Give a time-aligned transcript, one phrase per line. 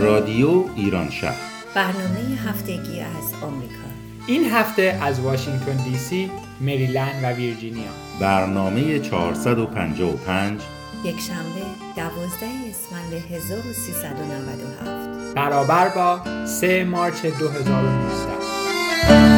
[0.00, 1.36] رادیو ایران شهر.
[1.74, 3.74] برنامه هفتگی از آمریکا.
[4.26, 6.30] این هفته از واشنگتن دی سی،
[6.60, 7.90] مریلند و ویرجینیا.
[8.20, 10.60] برنامه 455
[11.04, 11.62] یک شنبه
[11.96, 19.37] 12 اسفند 1397 برابر با 3 مارچ 2019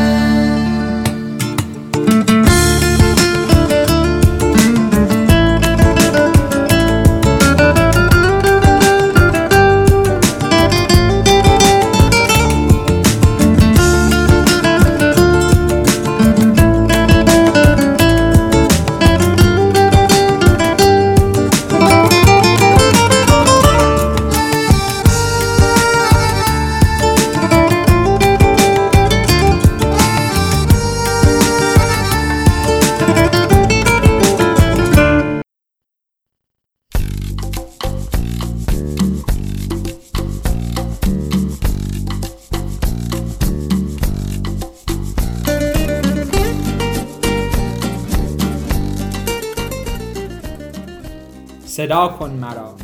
[51.90, 52.74] صدا کن مرا.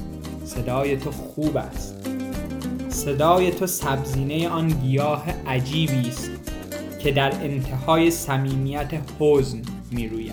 [0.44, 1.94] صدای تو خوب است.
[2.88, 6.30] صدای تو سبزینه آن گیاه عجیبی است
[6.98, 10.32] که در انتهای صمیمیت حزن می‌روید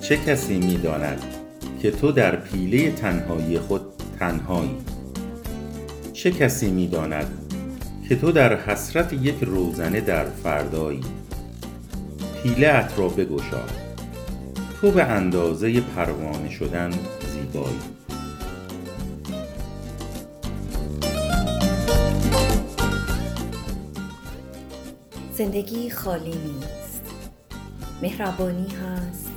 [0.00, 1.22] چه کسی می‌داند
[1.82, 3.82] که تو در پیله تنهایی خود
[4.18, 4.76] تنهایی؟
[6.12, 7.39] چه کسی می‌داند
[8.10, 11.00] که تو در حسرت یک روزنه در فردایی.
[12.42, 13.62] پیله را بگشا.
[14.80, 16.90] تو به اندازه پروانه شدن
[17.26, 17.78] زیبایی.
[25.32, 27.02] زندگی خالی نیست.
[28.02, 29.30] مهربانی هست.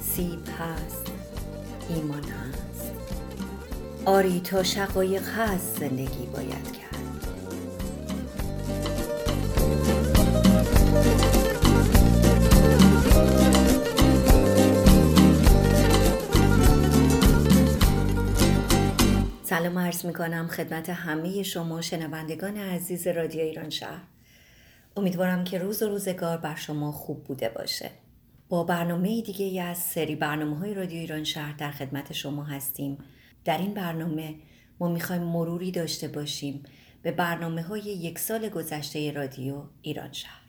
[0.00, 1.06] سیب هست.
[1.88, 2.92] ایمان هست.
[4.04, 6.81] آری تا شقایق هست زندگی باید کرد.
[19.62, 24.02] سلام عرض می کنم خدمت همه شما شنوندگان عزیز رادیو ایران شهر.
[24.96, 27.90] امیدوارم که روز و روزگار بر شما خوب بوده باشه.
[28.48, 32.98] با برنامه دیگه از سری برنامه های رادیو ایران شهر در خدمت شما هستیم.
[33.44, 34.34] در این برنامه
[34.80, 36.62] ما می‌خوایم مروری داشته باشیم
[37.02, 40.42] به برنامه های یک سال گذشته رادیو ایران شهر.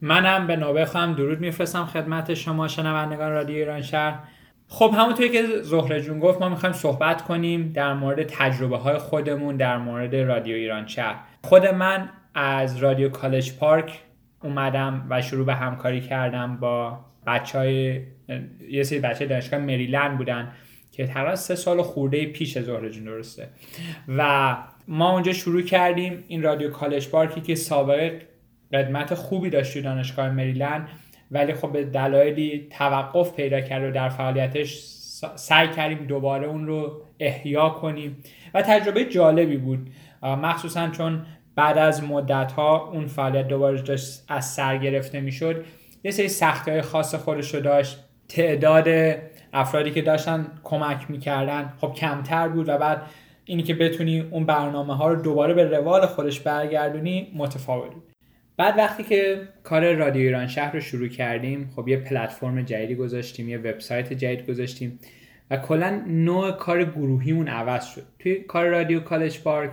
[0.00, 4.28] منم به نوبه خواهم درود میفرستم خدمت شما شنوندگان رادیو ایران شهر.
[4.74, 9.56] خب همونطوری که زهره جون گفت ما می‌خوایم صحبت کنیم در مورد تجربه های خودمون
[9.56, 11.20] در مورد رادیو ایران شهر.
[11.44, 14.02] خود من از رادیو کالج پارک
[14.42, 18.00] اومدم و شروع به همکاری کردم با بچه های
[18.70, 20.52] یه سری بچه دانشگاه مریلند بودن
[20.92, 23.48] که تقریبا سه سال خورده پیش زهره جون درسته؟
[24.08, 24.56] و
[24.88, 28.22] ما اونجا شروع کردیم این رادیو کالج پارکی که سابقه
[28.72, 30.88] قدمت خوبی داشت دانشگاه مریلند.
[31.32, 34.78] ولی خب به دلایلی توقف پیدا کرد و در فعالیتش
[35.34, 38.16] سعی کردیم دوباره اون رو احیا کنیم.
[38.54, 39.90] و تجربه جالبی بود.
[40.22, 45.64] مخصوصا چون بعد از مدت ها اون فعالیت دوباره داشت از سر گرفته می‌شد
[46.04, 47.98] یه سری سختی های خاص خودش رو داشت.
[48.28, 48.88] تعداد
[49.52, 51.72] افرادی که داشتن کمک می‌کردن.
[51.80, 53.02] خب کمتر بود و بعد
[53.44, 58.11] اینی که بتونی اون برنامه ها رو دوباره به روال خودش برگردونی متفاوت بود.
[58.56, 63.48] بعد وقتی که کار رادیو ایران شهر رو شروع کردیم خب یه پلتفرم جدیدی گذاشتیم
[63.48, 64.98] یه وبسایت جدید گذاشتیم
[65.50, 68.02] و کلا نوع کار گروهیمون عوض شد.
[68.18, 69.70] توی کار رادیو کالج پارک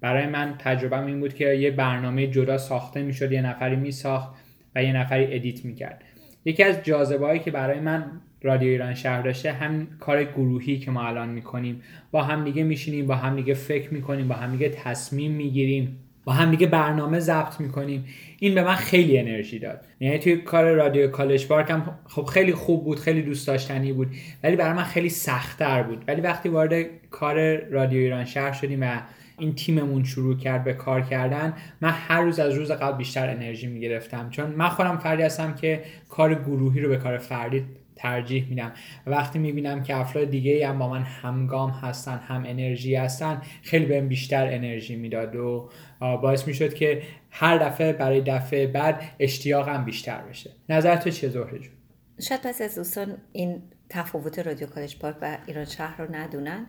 [0.00, 4.34] برای من تجربه این بود که یه برنامه جدا ساخته می‌شد یه نفری میساخت
[4.74, 6.04] و یه نفری edit می‌کرد.
[6.44, 11.06] یکی از جاذبه که برای من رادیو ایران شهر داشته هم کار گروهی که ما
[11.06, 11.82] الان می‌کنیم.
[12.10, 15.98] با هم دیگه میشینیم با هم دیگه فکر می‌کنیم با هم دیگه تصمیم می‌گیریم.
[16.24, 18.04] با هم دیگه برنامه ضبط می‌کنیم.
[18.38, 19.80] این به من خیلی انرژی داد.
[20.00, 24.08] یعنی توی کار رادیو کالج پارک هم خب خیلی خوب بود خیلی دوست داشتنی بود
[24.42, 26.04] ولی برای من خیلی سختتر بود.
[26.08, 29.00] ولی وقتی وارد کار رادیو ایران شهر شدیم و
[29.38, 33.66] این تیممون شروع کرد به کار کردن من هر روز از روز قبل بیشتر انرژی
[33.66, 34.30] می‌گرفتم.
[34.30, 37.64] چون من خودم فردی هستم که کار گروهی رو به کار فردی
[37.96, 38.72] ترجیح میدم.
[39.06, 44.08] وقتی می‌بینم که افراد دیگه هم با من همگام هستن هم انرژی هستن خیلی بهم
[44.08, 50.50] بیشتر انرژی می‌داد و باعث می‌شد که هر دفعه برای دفعه بعد اشتیاقم بیشتر بشه.
[50.68, 51.72] نظر تو چه زهره جون؟
[52.20, 56.66] شاید پس از دوستان این تفاوت رادیو کالج پارک و ایران شهر رو ندونن.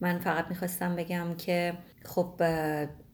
[0.00, 1.72] من فقط می‌خواستم بگم که
[2.04, 2.42] خب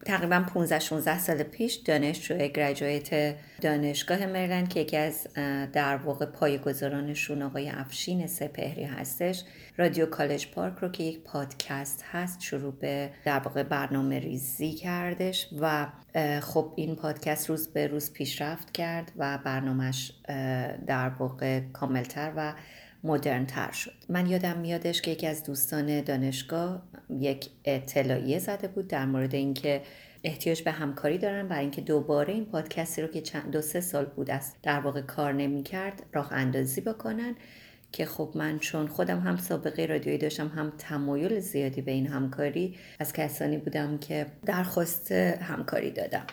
[0.05, 5.27] تقریبا 15 16 سال پیش دانشجو گریجویت دانشگاه مریلند که یکی از
[5.73, 9.43] در واقع پایه‌گذارانشون آقای افشین سپهری هستش
[9.77, 15.49] رادیو کالج پارک رو که یک پادکست هست شروع به در واقع برنامه ریزی کردش
[15.59, 15.87] و
[16.41, 20.11] خب این پادکست روز به روز پیشرفت کرد و برنامهش
[20.87, 22.53] در واقع کاملتر و
[23.03, 23.93] مدرن تر شد.
[24.09, 26.83] من یادم میادش که یکی از دوستان دانشگاه
[27.19, 29.81] یک اطلاعیه زده بود در مورد اینکه
[30.23, 34.05] احتیاج به همکاری دارن برای اینکه دوباره این پادکستی رو که چند دو سه سال
[34.05, 37.35] بود است در واقع کار نمی کرد راه اندازی بکنن
[37.91, 42.75] که خب من چون خودم هم سابقه رادیویی داشتم هم تمایل زیادی به این همکاری
[42.99, 46.25] از کسانی بودم که درخواست همکاری دادم.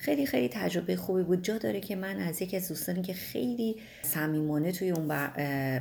[0.00, 1.44] خیلی خیلی تجربه خوبی بود.
[1.44, 5.10] جا داره که من از یکی از دوستانی که خیلی صمیمانه توی اون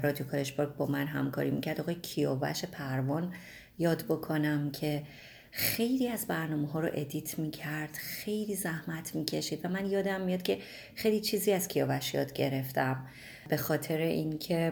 [0.03, 3.33] رادیو پارک با من همکاری می‌کرد آقای کیاوش پروان
[3.77, 5.03] یاد بکنم که
[5.51, 10.57] خیلی از برنامه ها رو ادیت می‌کرد خیلی زحمت می‌کشید و من یادم میاد که
[10.95, 13.07] خیلی چیزی از کیاوش یاد گرفتم.
[13.49, 14.71] به خاطر اینکه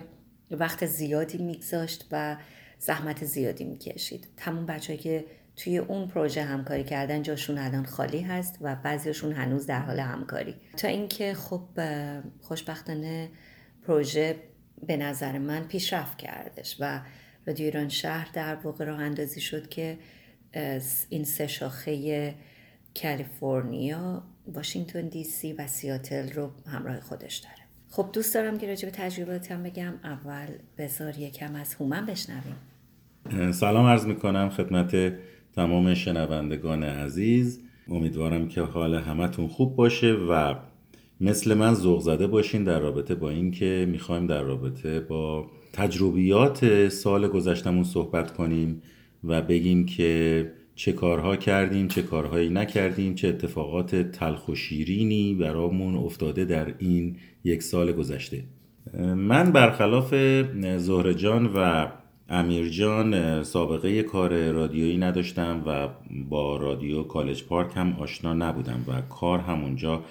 [0.52, 2.38] وقت زیادی میگذاشت و
[2.80, 4.28] زحمت زیادی می‌کشید.
[4.38, 5.26] تمام بچههایی که
[5.58, 10.56] توی اون پروژه همکاری کردن جاشون الان خالی هست و بعضیشون هنوز در حال همکاری.
[10.78, 11.62] تا اینکه خب
[12.42, 13.30] خوشبختانه
[13.88, 14.36] پروژه
[14.88, 17.02] به نظر من پیشرفت کردش و
[17.48, 19.98] رادیو ایران شهر در واقع راه اندازی شد که
[21.10, 22.36] این سه شاخه
[23.02, 27.56] کالیفرنیا واشنگتن دی سی و سیاتل رو همراه خودش داره.
[27.90, 29.94] خب دوست دارم که راجع به تجرباتم بگم.
[30.04, 32.56] اول بذار یکم از هومن بشنویم.
[33.52, 35.14] سلام عرض می‌کنم خدمت
[35.58, 40.56] تمام شنوندگان عزیز امیدوارم که حال همتون خوب باشه و
[41.22, 47.28] مثل من ذوق زده باشین در رابطه با اینکه می‌خوایم در رابطه با تجربیات سال
[47.28, 48.82] گذشتمون صحبت کنیم
[49.24, 55.96] و بگیم که چه کارها کردیم چه کارهایی نکردیم چه اتفاقات تلخ و شیرینی برامون
[55.96, 58.44] افتاده در این یک سال گذشته.
[59.16, 60.16] من برخلاف
[60.78, 61.88] زهره جان و
[62.30, 65.88] امیر جان سابقه کار رادیویی نداشتم و
[66.30, 70.04] با رادیو کالج پارک هم آشنا نبودم و کار همونجا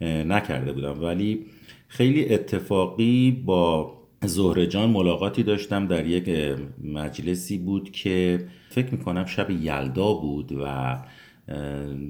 [0.00, 1.02] نکرده بودم.
[1.02, 1.46] ولی
[1.88, 3.94] خیلی اتفاقی با
[4.24, 10.98] زهره جان ملاقاتی داشتم در یک مجلسی بود که فکر می‌کنم شب یلدا بود و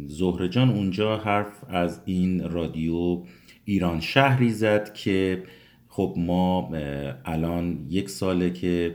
[0.07, 3.23] زهره جان اونجا حرف از این رادیو
[3.65, 5.43] ایران شهری زد که
[5.99, 6.71] خب ما
[7.25, 8.95] الان یک ساله که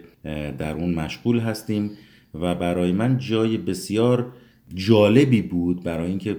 [0.58, 1.92] در اون مشغول هستیم
[2.34, 4.34] و برای من جای بسیار
[4.74, 6.38] جالبی بود برای اینکه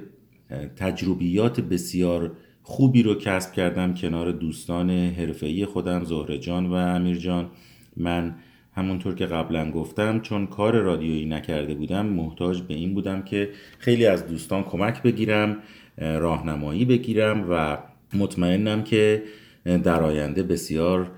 [0.77, 2.33] تجربیات بسیار
[2.63, 7.51] خوبی رو کسب کردم کنار دوستان حرفه‌ای خودم زهره جان و امیر جان.
[7.97, 8.35] من
[8.73, 14.07] همونطور که قبلا گفتم چون کار رادیویی نکرده بودم محتاج به این بودم که خیلی
[14.07, 15.57] از دوستان کمک بگیرم
[15.99, 17.79] راهنمایی بگیرم و
[18.15, 19.23] مطمئنم که
[19.65, 21.11] در آینده بسیار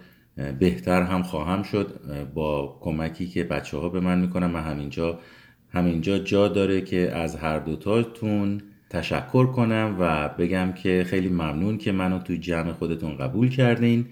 [0.58, 2.00] بهتر هم خواهم شد
[2.34, 5.20] با کمکی که بچه ها به من می‌کنم و همینجا
[5.68, 11.92] همینجا جا داره که از هر دوتاتون تشکر کنم و بگم که خیلی ممنون که
[11.92, 14.06] منو توی جمع خودتون قبول کردین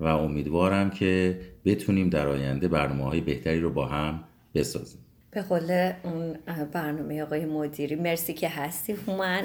[0.00, 4.24] و امیدوارم که بتونیم در آینده برنامه های بهتری رو با هم
[4.54, 5.00] بسازیم.
[5.30, 6.32] به قول اون
[6.72, 9.44] برنامه آقای مدیری مرسی که هستی من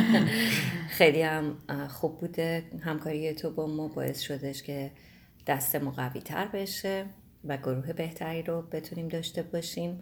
[0.98, 1.56] خیلی هم
[1.88, 4.90] خوب بوده همکاری تو با ما باعث شدش که
[5.46, 7.04] دست ما قوی تر بشه
[7.44, 10.00] و گروه بهتری رو بتونیم داشته باشیم.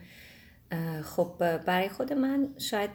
[1.02, 2.90] خب برای خود من شاید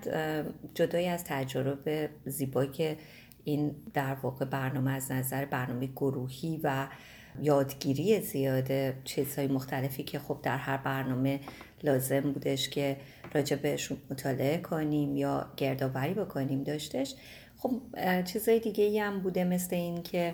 [0.74, 2.98] جدای از تجربه زیبایی که
[3.44, 6.88] این در واقع برنامه از نظر برنامه گروهی و
[7.42, 11.40] یادگیری زیاده چیزهای مختلفی که خب در هر برنامه
[11.84, 12.98] لازم بودش که
[13.34, 17.16] راجع بهشون مطالعه کنیم یا گردآوری بکنیم داشتش.
[17.58, 17.82] خب
[18.24, 20.34] چیزهای دیگه هم بوده مثل این که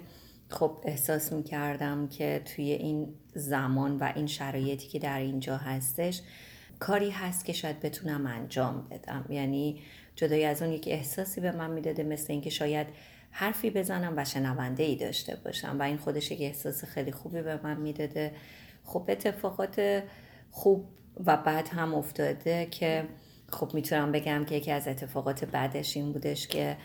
[0.49, 6.21] خب احساس می کردم که توی این زمان و این شرایطی که در اینجا هستش
[6.79, 9.25] کاری هست که شاید بتونم انجام بدم.
[9.29, 9.81] یعنی
[10.15, 12.87] جدای از اون یک احساسی به من می‌داده مثل اینکه شاید
[13.31, 17.59] حرفی بزنم و شنونده ای داشته باشم و این خودش یک احساس خیلی خوبی به
[17.63, 18.31] من می‌داده.
[18.83, 20.03] خب اتفاقات
[20.51, 20.85] خوب
[21.25, 23.07] و بعد هم افتاده که
[23.51, 26.77] خب می‌تونم بگم که یکی از اتفاقات بعدش این بودش که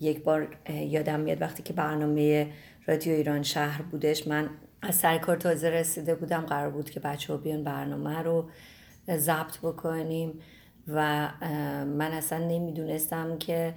[0.00, 2.46] یک بار یادم میاد وقتی که برنامه
[2.86, 4.50] رادیو ایران شهر بودش من
[4.82, 8.50] از سر کار تازه رسیده بودم قرار بود که بچه ها بیان برنامه رو
[9.16, 10.40] ضبط بکنیم
[10.88, 11.28] و
[11.84, 13.74] من اصلا نمی‌دونستم که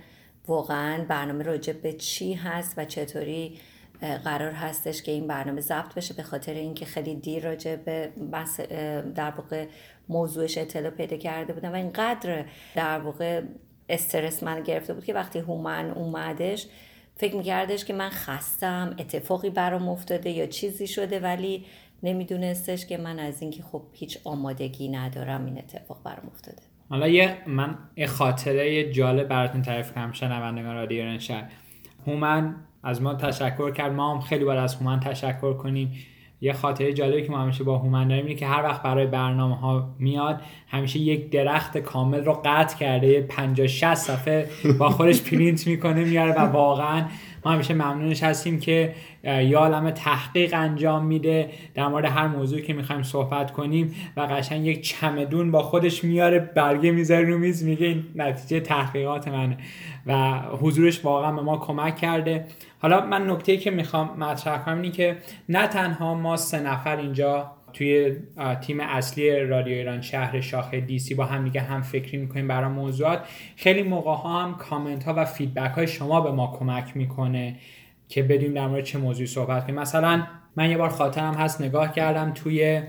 [0.48, 3.60] واقعا برنامه راجع به چی هست و چطوری
[4.06, 8.12] قرار هستش که این برنامه ضبط بشه به خاطر اینکه خیلی دیر راجع به
[9.16, 9.66] در واقع
[10.10, 12.46] موضوعش اطلاع پیدا کرده بودم و اینقدر
[12.76, 13.42] در واقع
[13.90, 16.68] استرس من گرفته بود که وقتی هومن اومدش
[17.16, 21.66] فکر میکردش که من خستم اتفاقی برام افتاده یا چیزی شده ولی
[22.04, 26.62] نمیدونستش که من از اینکه خب هیچ آمادگی ندارم این اتفاق برام افتاده.
[26.90, 31.52] حالا یه من یه خاطره جالب براتون تعریف کنم شنوندگان رادیو شهر
[32.08, 32.56] هومن
[32.86, 33.94] از ما تشکر کرد.
[33.94, 35.92] ما هم خیلی باید از هومن تشکر کنیم.
[36.42, 39.56] یه خاطره جالبی که ما همیشه با هومن داریم اینه که هر وقت برای برنامه
[39.56, 43.22] ها میاد همیشه یک درخت کامل رو قطع کرده.
[43.22, 44.50] 50 60 صفحه
[44.80, 47.06] با خودش پرینت می‌کنه میاره و واقعا
[47.46, 52.74] ما همیشه ممنونش هستیم که یه عالم تحقیق انجام میده در مورد هر موضوعی که
[52.74, 57.88] می‌خوایم صحبت کنیم و قشنگ یک چمدون با خودش میاره برگه می‌ذاره رو میز میگه
[57.88, 59.58] این نتیجه تحقیقات منه
[60.06, 62.46] و حضورش واقعا به ما کمک کرده.
[62.80, 65.18] حالا من نکته که می‌خوام مطرح کنم اینه که
[65.50, 68.16] نه تنها ما سه نفر اینجا توی
[68.62, 72.70] تیم اصلی رادیو ایران شهر شاخه دی سی با هم دیگه هم فکری می‌کنیم برای
[72.70, 73.20] موضوعات.
[73.56, 77.56] خیلی موقع ها هم کامنت ها و فیدبک های شما به ما کمک می‌کنه
[78.10, 79.80] که بدیم در مورد چه موضوعی صحبت کنیم.
[79.80, 80.24] مثلا
[80.56, 82.82] من یه بار خاطرم هست نگاه کردم توی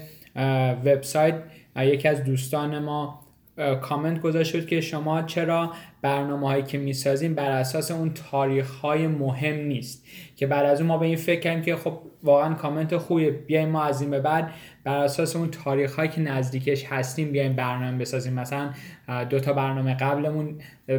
[0.84, 1.42] وبسایت
[1.76, 3.26] یکی از دوستان ما
[3.80, 9.56] کامنت گذاشت که شما چرا برنامه هایی که می‌سازیم بر اساس اون تاریخ های مهم
[9.56, 10.06] نیست.
[10.36, 13.68] که بعد از اون ما به این فکر کردیم که خب واقعا کامنت خوبیه بیایم
[13.68, 14.50] ما از این به بعد
[14.86, 18.32] بر اساس اون تاریخ هایی که نزدیکش هستیم بیایم برنامه بسازیم.
[18.32, 18.70] مثلا
[19.30, 20.54] دو تا برنامه قبلمون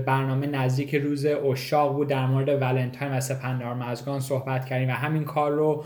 [0.05, 2.07] برنامه نزدیک روز اشاق بود.
[2.07, 5.85] در مورد ولنتاین و سپندار مزگان صحبت کردیم و همین کار رو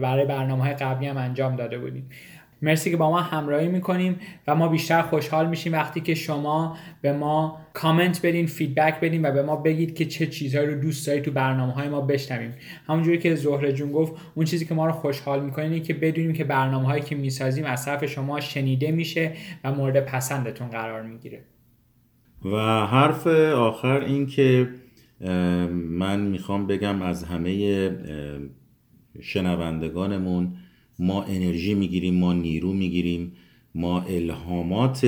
[0.00, 2.10] برای برنامه های قبلی هم انجام داده بودیم.
[2.62, 7.12] مرسی که با ما همراهی می‌کنیم و ما بیشتر خوشحال میشیم وقتی که شما به
[7.12, 11.22] ما کامنت بدین فیدبک بدین و به ما بگید که چه چیزهایی رو دوست دارید
[11.22, 12.54] تو برنامه های ما بشنویم.
[12.86, 16.32] همونجوری که زهره جون گفت اون چیزی که ما رو خوشحال می‌کنه اینه که بدونیم
[16.32, 19.32] که برنامه هایی که می‌سازیم از طرف شما شنیده میشه
[19.64, 21.44] و مورد پسندتون قرار می‌گیره.
[22.44, 24.68] و حرف آخر این که
[25.70, 27.90] من می‌خوام بگم از همه
[29.20, 30.56] شنوندگانمون
[31.00, 33.32] ما انرژی می‌گیریم ما نیرو می‌گیریم
[33.74, 35.06] ما الهامات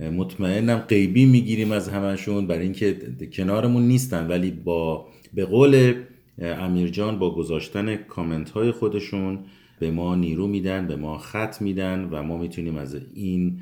[0.00, 2.96] مطمئنم غیبی می‌گیریم از همشون برای اینکه
[3.32, 4.26] کنارمون نیستن.
[4.26, 5.94] ولی با به قول
[6.38, 9.38] امیرجان با گذاشتن کامنت های خودشون
[9.78, 13.58] به ما نیرو میدن به ما خط میدن و ما می‌تونیم از این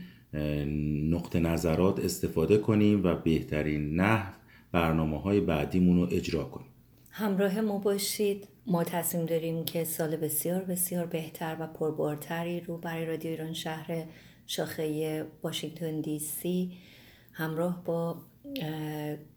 [1.11, 4.33] نقطه نظرات استفاده کنیم و بهترین نحو
[4.73, 6.74] برنامه های بعدیمون رو اجرا کنیم.
[7.17, 8.49] همراه ما باشید.
[8.67, 14.05] ما تصمیم داریم که سال بسیار بسیار بهتر و پربارتری رو برای رادیو ایران شهر
[14.47, 16.79] شاخه واشنگتن دی سی
[17.33, 18.17] همراه با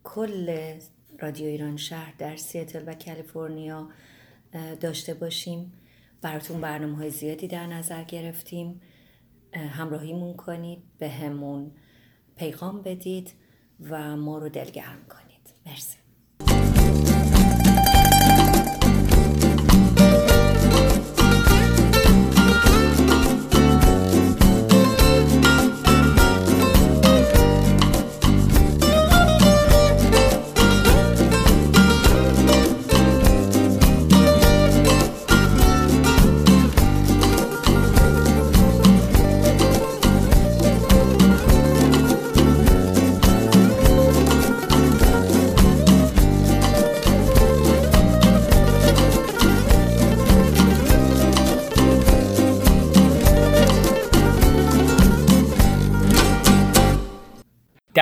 [0.03, 0.73] کل
[1.19, 3.89] رادیو ایران شهر در سیاتل و کالیفرنیا
[4.79, 5.73] داشته باشیم.
[6.21, 8.81] براتون برنامه های زیادی در نظر گرفتیم.
[9.53, 11.71] همراهیمون کنید به همون
[12.35, 13.33] پیغام بدید
[13.89, 15.53] و ما رو دلگرم کنید.
[15.65, 15.97] مرسی.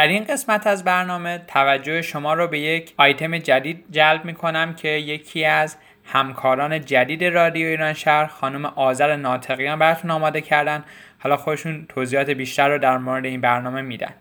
[0.06, 4.74] در این قسمت از برنامه توجه شما را به یک آیتم جدید جلب می کنم
[4.74, 10.84] که یکی از همکاران جدید رادیو ایران شهر خانم آذر ناطقیان براتون آماده کردن.
[11.20, 14.14] حالا خودشون توضیحات بیشتر رو در مورد این برنامه میدن.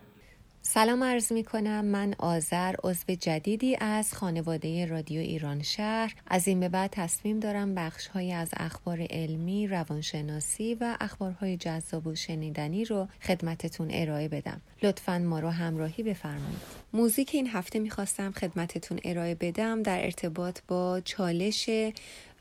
[0.75, 6.15] سلام عرض می کنم من آذر عضو جدیدی از خانواده رادیو ایران شهر.
[6.27, 12.07] از این به بعد تصمیم دارم بخش های از اخبار علمی روانشناسی و اخبارهای جذاب
[12.07, 14.61] و شنیدنی رو خدمتتون ارائه بدم.
[14.83, 16.59] لطفا ما رو همراهی بفرمایید.
[16.93, 21.71] موزیک این هفته می‌خواستم خدمتتون ارائه بدم در ارتباط با چالش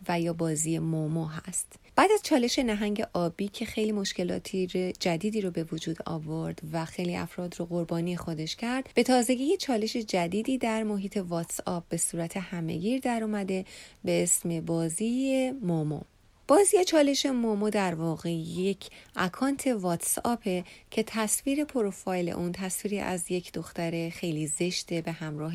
[0.08, 1.83] و یا بازی مومو هست.
[1.96, 7.16] بعد از چالش نهنگ آبی که خیلی مشکلاتی جدیدی رو به وجود آورد و خیلی
[7.16, 12.38] افراد رو قربانی خودش کرد به تازگی چالش جدیدی در محیط واتس آپ به صورت
[12.38, 13.66] همهگیر در اومده
[14.04, 16.02] به اسم بازی مومو.
[16.48, 23.54] بازی چالش مومو در واقع یک اکانت واتساپه که تصویر پروفایل اون تصویری از یک
[23.54, 25.54] دختر خیلی زشته به همراه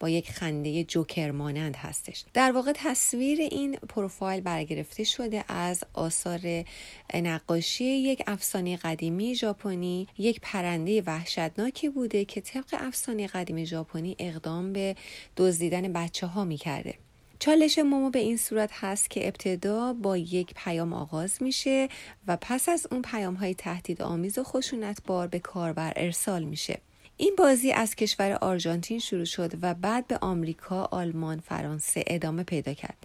[0.00, 2.24] با یک خنده جوکر مانند هستش.
[2.34, 6.64] در واقع تصویر این پروفایل برگرفته شده از آثار
[7.14, 14.72] نقاشی یک افسانه قدیمی ژاپنی یک پرنده وحشتناکی بوده که طبق افسانه قدیمی ژاپنی اقدام
[14.72, 14.96] به
[15.36, 16.94] دزدیدن بچه ها می‌کرده.
[17.40, 21.88] چالش مومو به این صورت هست که ابتدا با یک پیام آغاز میشه
[22.26, 26.78] و پس از اون پیام های تهدید آمیز و خشونت بار به کاربر ارسال میشه
[27.16, 32.74] این بازی از کشور آرژانتین شروع شد و بعد به آمریکا، آلمان، فرانسه ادامه پیدا
[32.74, 32.96] کرد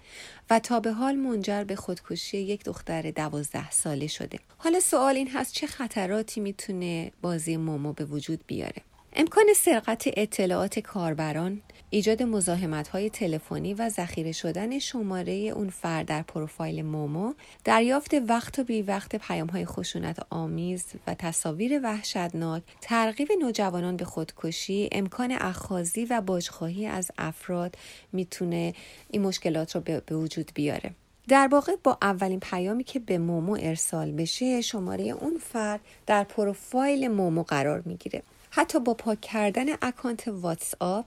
[0.49, 4.39] و تا به حال منجر به خودکشی یک دختر دوازده ساله شده.
[4.57, 8.81] حالا سوال این هست چه خطراتی می‌تونه بازی مومو به وجود بیاره؟
[9.13, 16.21] امکان سرقت اطلاعات کاربران ایجاد مزاحمت های تلفنی و ذخیره شدن شماره اون فرد در
[16.21, 23.27] پروفایل مومو دریافت وقت و بی وقت پیام های خشونت آمیز و تصاویر وحشتناک ترغیب
[23.41, 27.75] نوجوانان به خودکشی امکان اخاذی و باجخواهی از افراد
[28.13, 28.73] می‌تونه
[29.09, 30.91] این مشکلات رو به وجود بیاره.
[31.27, 37.07] در واقع با اولین پیامی که به مومو ارسال بشه شماره اون فرد در پروفایل
[37.07, 38.23] مومو قرار می‌گیره.
[38.49, 41.05] حتی با پاک کردن اکانت واتساپ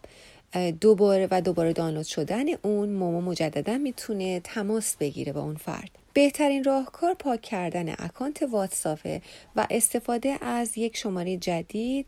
[0.80, 5.90] دوباره و دوباره دانلود شدن اون مومو مجددا می‌تونه تماس بگیره با اون فرد.
[6.12, 9.20] بهترین راهکار پاک کردن اکانت واتساپ
[9.56, 12.06] و استفاده از یک شماره جدید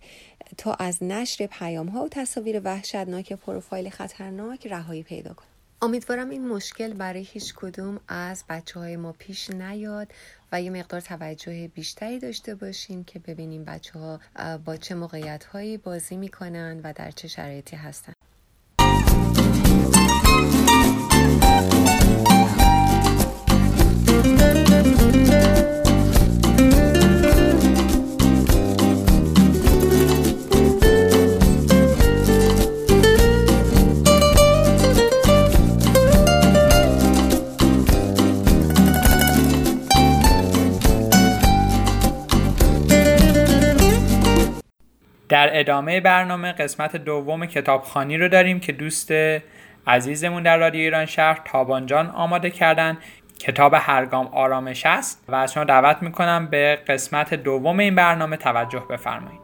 [0.59, 5.47] تا از نشر پیام ها و تصاویر وحشتناک پروفایل خطرناک رهایی پیدا کنه.
[5.83, 10.09] امیدوارم این مشکل برای هیچ کدوم از بچه های ما پیش نیاد
[10.53, 14.21] و یه مقدار توجه بیشتری داشته باشیم که ببینیم بچه ها
[14.65, 18.13] با چه موقعیت هایی بازی می‌کنن و در چه شرایطی هستن.
[45.31, 49.13] در ادامه برنامه قسمت دوم کتابخانی رو داریم که دوست
[49.87, 52.99] عزیزمون در رادیو ایران شهر تابانجان آماده کردن.
[53.39, 58.83] کتاب هرگام آرامش است و از شما دعوت می‌کنم به قسمت دوم این برنامه توجه
[58.91, 59.41] بفرمایید.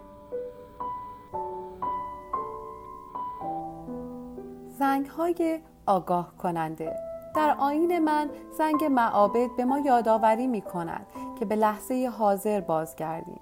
[4.79, 6.97] زنگ های آگاه کننده.
[7.37, 11.07] در آین من زنگ معابد به ما یادآوری می کند
[11.39, 13.41] که به لحظه حاضر بازگردیم.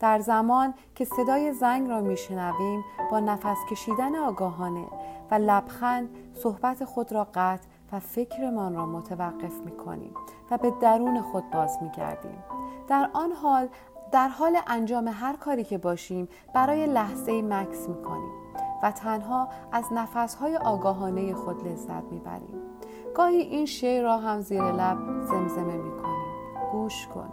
[0.00, 4.86] در زمان که صدای زنگ را میشنویم با نفس کشیدن آگاهانه
[5.30, 10.14] و لبخند صحبت خود را قطع و فکرمان را متوقف می کنیم
[10.50, 12.44] و به درون خود باز می گردیم.
[12.88, 13.68] در آن حال
[14.12, 18.32] در حال انجام هر کاری که باشیم برای لحظه مکس می کنیم
[18.82, 22.62] و تنها از نفسهای آگاهانه خود لذت می بریم.
[23.14, 26.28] گاهی این شعر را هم زیر لب زمزمه می کنیم.
[26.72, 27.30] گوش کن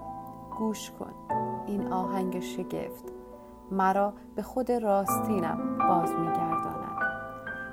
[0.57, 1.24] گوش کن
[1.67, 3.05] این آهنگ شگفت.
[3.71, 7.01] مرا به خود راستینم باز میگرداند.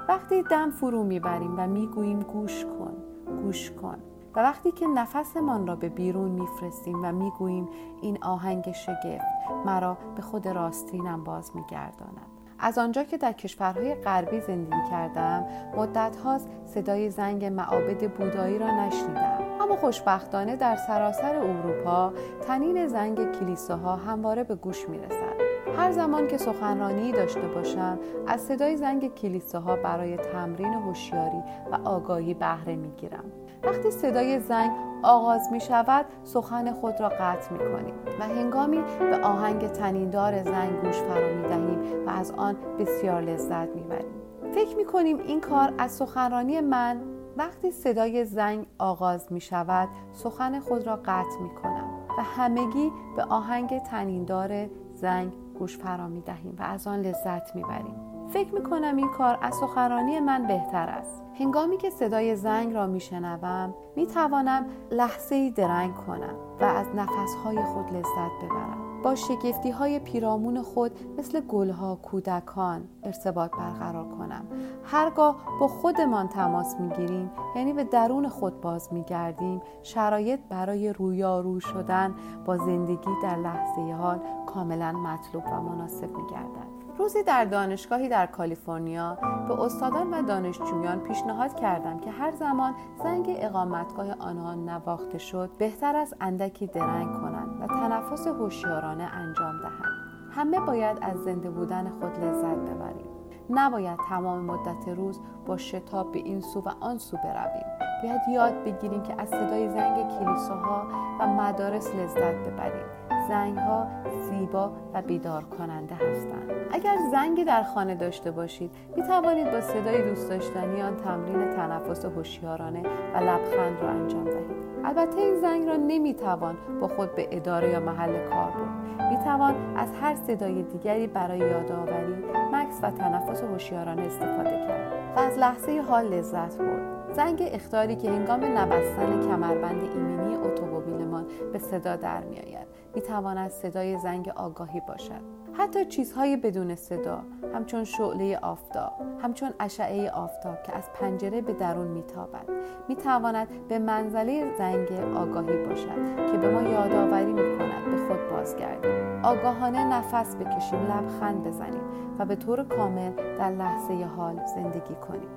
[0.09, 2.97] وقتی دم فرو می‌بریم و می‌گوییم گوش کن
[3.43, 3.99] گوش کن.
[4.35, 7.69] و وقتی که نفسمان را به بیرون میفرستیم و می‌گوییم
[8.03, 9.25] این آهنگ شگفت
[9.67, 12.27] مرا به خود راستینم باز میگرداند.
[12.59, 15.45] از آنجا که در کشورهای غربی زندگی کردم
[15.77, 19.52] مدت هاست صدای زنگ معابد بودایی را نشنیدم.
[19.63, 22.13] اما خوشبختانه در سراسر اروپا
[22.47, 25.53] تنین زنگ کلیساها همواره به گوش می رسد.
[25.77, 32.35] هر زمان که سخنرانی داشته باشم از صدای زنگ کلیساها برای تمرین هوشیاری و آگاهی
[32.35, 33.25] بهره می گیرم.
[33.63, 34.71] وقتی صدای زنگ
[35.03, 40.81] آغاز می شود سخن خود را قطع می کنیم و هنگامی به آهنگ تنیندار زنگ
[40.81, 44.23] گوش فرا می دهیم و از آن بسیار لذت می بریم.
[44.55, 50.61] فکر می کنیم این کار از سخنرانی من وقتی صدای زنگ آغاز می شود سخن
[50.61, 56.57] خود را قطع می کنم و همگی به آهنگ تنیندار زنگ گوش فرا می دهیم
[56.59, 58.13] و از آن لذت می بریم.
[58.29, 61.23] فکر می کنم این کار از سخنرانی من بهتر است.
[61.39, 67.65] هنگامی که صدای زنگ را می شنوم می توانم لحظه درنگ کنم و از نفسهای
[67.65, 68.92] خود لذت ببرم.
[69.03, 74.45] با شگفتی های پیرامون خود مثل گلها کودکان ارتباط برقرار کنم.
[74.85, 82.15] هرگاه با خودمان تماس می‌گیریم یعنی به درون خود باز میگردیم شرایط برای رویارو شدن
[82.47, 86.72] با زندگی در لحظه حال کاملا مطلوب و مناسب میگردد.
[86.99, 93.37] روزی در دانشگاهی در کالیفرنیا به استادان و دانشجویان پیشنهاد کردم که هر زمان زنگ
[93.39, 100.13] اقامتگاه آنها نواخته شد بهتر از اندکی درنگ کنند و تنفس هوشیارانه انجام دهند.
[100.35, 103.07] همه باید از زنده بودن خود لذت ببریم.
[103.51, 107.67] نباید تمام مدت روز با شتاب به این سو و آن سو برویم.
[108.03, 110.87] باید یاد بگیریم که از صدای زنگ کلیساها
[111.21, 112.87] و مدارس لذت ببریم.
[113.29, 114.02] زنگ ها
[114.43, 116.51] زیبا و بیدار کننده هستند.
[116.73, 122.05] اگر زنگی در خانه داشته باشید می توانید با صدای دوست داشتنی آن تمرین تنفس
[122.05, 122.83] هوشیارانه
[123.15, 124.63] و لبخند را انجام دهید.
[124.85, 129.11] البته این زنگ را نمی توان با خود به اداره یا محل کار برد.
[129.11, 132.15] می توان از هر صدای دیگری برای یادآوری
[132.53, 137.15] مکس و تنفس هوشیارانه استفاده کرد و از لحظه حال لذت برد.
[137.17, 142.72] زنگ اختاری که هنگام نبستن کمربند ایمنی اتومبیلمان به صدا در میآید.
[142.95, 145.43] می‌تواند صدای زنگ آگاهی باشد.
[145.59, 147.23] حتی چیزهای بدون صدا
[147.55, 152.45] همچون شعله آفتاب همچون اشعه آفتاب که از پنجره به درون میتابد
[152.89, 159.25] می‌تواند به منزله زنگ آگاهی باشد که به ما یادآوری می‌کند به خود بازگردیم.
[159.25, 161.83] آگاهانه نفس بکشیم لبخند بزنیم
[162.19, 165.29] و به طور کامل در لحظه حال زندگی کنیم.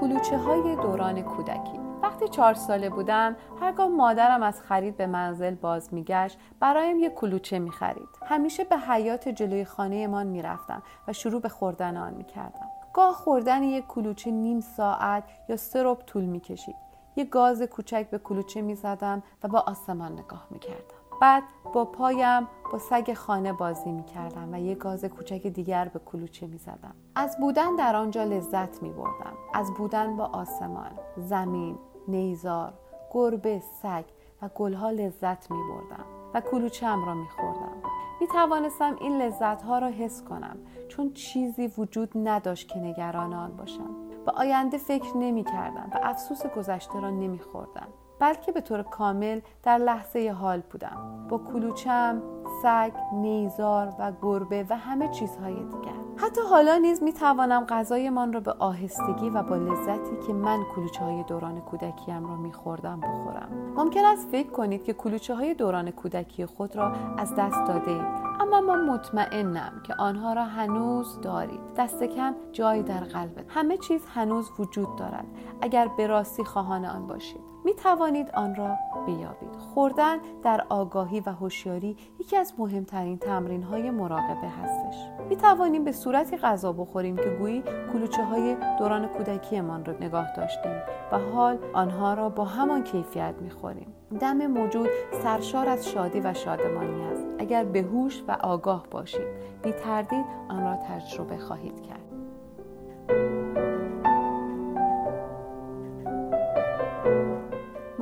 [0.00, 1.83] کلوچه های دوران کودکی
[2.14, 7.58] وقتی چهار ساله بودم هرگاه مادرم از خرید به منزل باز میگشت برایم یک کلوچه
[7.58, 13.62] می‌خرید همیشه به حیات جلوی خانهمان می‌رفتم و شروع به خوردن آن می‌کردم گاه خوردن
[13.62, 16.74] یک کلوچه نیم ساعت یا سه رب طول می‌کشید
[17.16, 22.78] یک گاز کوچک به کلوچه می‌زدم و با آسمان نگاه می‌کردم بعد با پایم با
[22.78, 26.94] سگ خانه بازی می کردم و یه گاز کوچک دیگر به کلوچه می زدم.
[27.14, 29.32] از بودن در آنجا لذت می بردم.
[29.54, 32.72] از بودن با آسمان، زمین، نیزار،
[33.12, 34.04] گربه، سگ
[34.42, 37.76] و گلها لذت می بردم و کلوچم را می خوردم.
[38.20, 40.56] می توانستم این لذت ها را حس کنم
[40.88, 43.90] چون چیزی وجود نداشت که نگران آن باشم.
[44.26, 47.88] به آینده فکر نمی کردم و افسوس گذشته را نمی خوردم.
[48.18, 52.22] بلکه به طور کامل در لحظه حال بودم با کلوچم،
[52.62, 58.40] سگ، نیزار و گربه و همه چیزهای دیگر حتی حالا نیز می توانم غذایمان را
[58.40, 63.48] به آهستگی و با لذتی که من کلوچه های دوران کودکیم را می خوردم بخورم.
[63.76, 68.24] ممکن است فکر کنید که کلوچه های دوران کودکی خود را از دست داده اید
[68.40, 71.60] اما من مطمئنم که آنها را هنوز دارید.
[71.76, 73.44] دست کم جایی در قلبت.
[73.48, 75.26] همه چیز هنوز وجود دارد.
[75.60, 77.53] اگر به راستی خواهان آن باشید.
[77.64, 79.56] می توانید آن را بیابید.
[79.74, 84.96] خوردن در آگاهی و هوشیاری یکی از مهمترین تمرین های مراقبه هستش.
[85.28, 90.76] می توانیم به صورتی غذا بخوریم که گویی کلوچه های دوران کودکیمان را نگاه داشتیم
[91.12, 94.88] و حال آنها را با همان کیفیت می خوریم دم موجود
[95.22, 97.26] سرشار از شادی و شادمانی است.
[97.38, 99.26] اگر به هوش و آگاه باشید
[99.62, 103.43] بی تردید آن را تجربه خواهید کرد.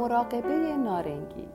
[0.03, 1.49] مراقبه نارنگی.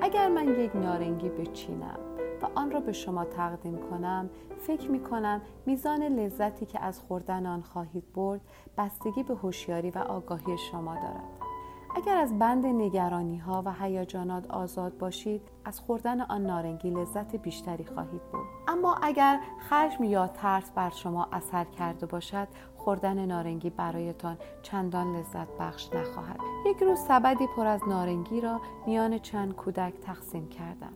[0.00, 1.98] اگر من یک نارنگی بچینم
[2.42, 7.46] و آن را به شما تقدیم کنم فکر می کنم میزان لذتی که از خوردن
[7.46, 8.40] آن خواهید برد
[8.78, 11.50] بستگی به هوشیاری و آگاهی شما دارد.
[11.96, 17.84] اگر از بند نگرانی ها و هیجانات آزاد باشید از خوردن آن نارنگی لذت بیشتری
[17.84, 22.48] خواهید بود اما اگر خشم یا ترس بر شما اثر کرده باشد
[22.84, 26.40] خوردن نارنگی برایتان چندان لذت بخش نخواهد.
[26.66, 30.92] یک روز سبدی پر از نارنگی را میان چند کودک تقسیم کردم.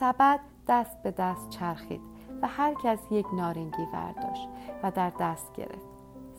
[0.00, 2.00] سبد دست به دست چرخید
[2.42, 4.48] و هر کس یک نارنگی برداشت
[4.82, 5.86] و در دست گرفت.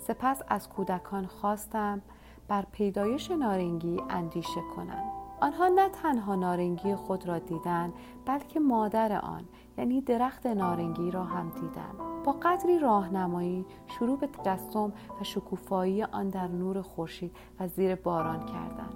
[0.08, 2.02] سپس از کودکان خواستم
[2.47, 7.93] بر پیدایش نارنگی اندیشه کنند آنها نه تنها نارنگی خود را دیدند
[8.26, 9.45] بلکه مادر آن
[9.77, 16.29] یعنی درخت نارنگی را هم دیدند با قدری راهنمایی شروع به تجسم و شکوفایی آن
[16.29, 18.93] در نور خورشید و زیر باران کردند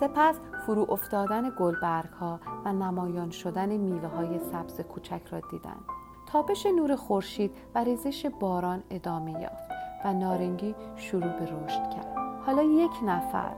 [0.00, 5.84] سپس فرو افتادن گلبرگ ها و نمایان شدن میوه های سبز کوچک را دیدند
[6.26, 9.68] تابش نور خورشید و ریزش باران ادامه یافت
[10.04, 12.16] و نارنگی شروع به رشد کرد.
[12.46, 13.52] حالا یک نفر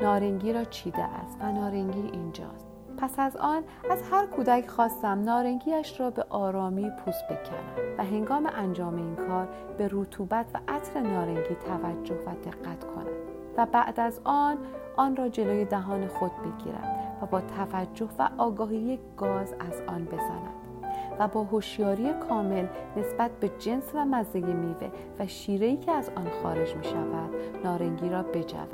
[0.00, 2.71] نارنگی را چیده است و نارنگی اینجاست.
[3.02, 8.50] پس از آن از هر کودک خواستم نارنگیش را به آرامی پوست بکنم و هنگام
[8.54, 13.06] انجام این کار به رطوبت و عطر نارنگی توجه و دقت کند
[13.56, 14.58] و بعد از آن
[14.96, 20.62] آن را جلوی دهان خود بگیرد و با توجه و آگاهی گاز از آن بزند
[21.18, 26.26] و با هوشیاری کامل نسبت به جنس و مزه میوه و شیره‌ای که از آن
[26.42, 27.30] خارج می شود
[27.64, 28.72] نارنگی را بجود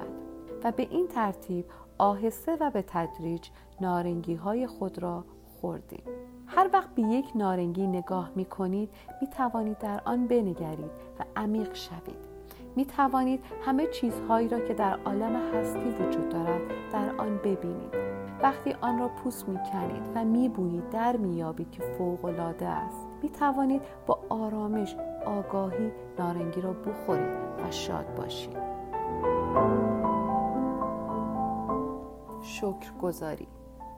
[0.64, 1.64] و به این ترتیب
[1.98, 3.48] آهسته و به تدریج
[3.80, 5.24] نارنگی های خود را
[5.60, 6.02] خوردیم.
[6.46, 11.74] هر وقت به یک نارنگی نگاه می کنید می توانید در آن بنگرید و عمیق
[11.74, 12.28] شوید.
[12.76, 16.60] می توانید همه چیزهایی را که در عالم هستی وجود دارد
[16.92, 17.94] در آن ببینید.
[18.42, 22.66] وقتی آن را پوست می کنید و می بویید در می یابید که فوق العاده
[22.66, 23.06] است.
[23.22, 27.28] می توانید با آرامش آگاهی نارنگی را بخورید
[27.64, 28.77] و شاد باشید.
[32.48, 33.46] شکرگزاری.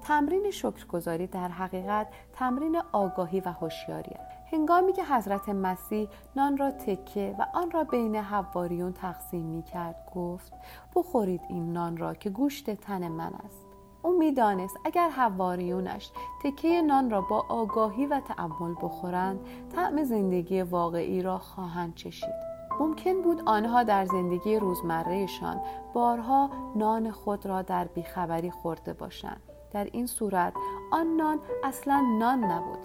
[0.03, 6.71] تمرین شکرگزاری در حقیقت تمرین آگاهی و هوشیاری است هنگامی که حضرت مسیح نان را
[6.71, 10.53] تکه و آن را بین حواریون تقسیم می کرد گفت
[10.97, 13.67] بخورید این نان را که گوشت تن من است.
[14.03, 16.11] او می‌دانست اگر حواریونش
[16.43, 19.41] تکه نان را با آگاهی و تعمل بخورند
[19.75, 22.50] طعم زندگی واقعی را خواهند چشید.
[22.81, 25.61] ممکن بود آنها در زندگی روزمرهشان
[25.93, 29.43] بارها نان خود را در بیخبری خورده باشند.
[29.73, 30.53] در این صورت
[30.93, 32.79] آن نان اصلا نان نبود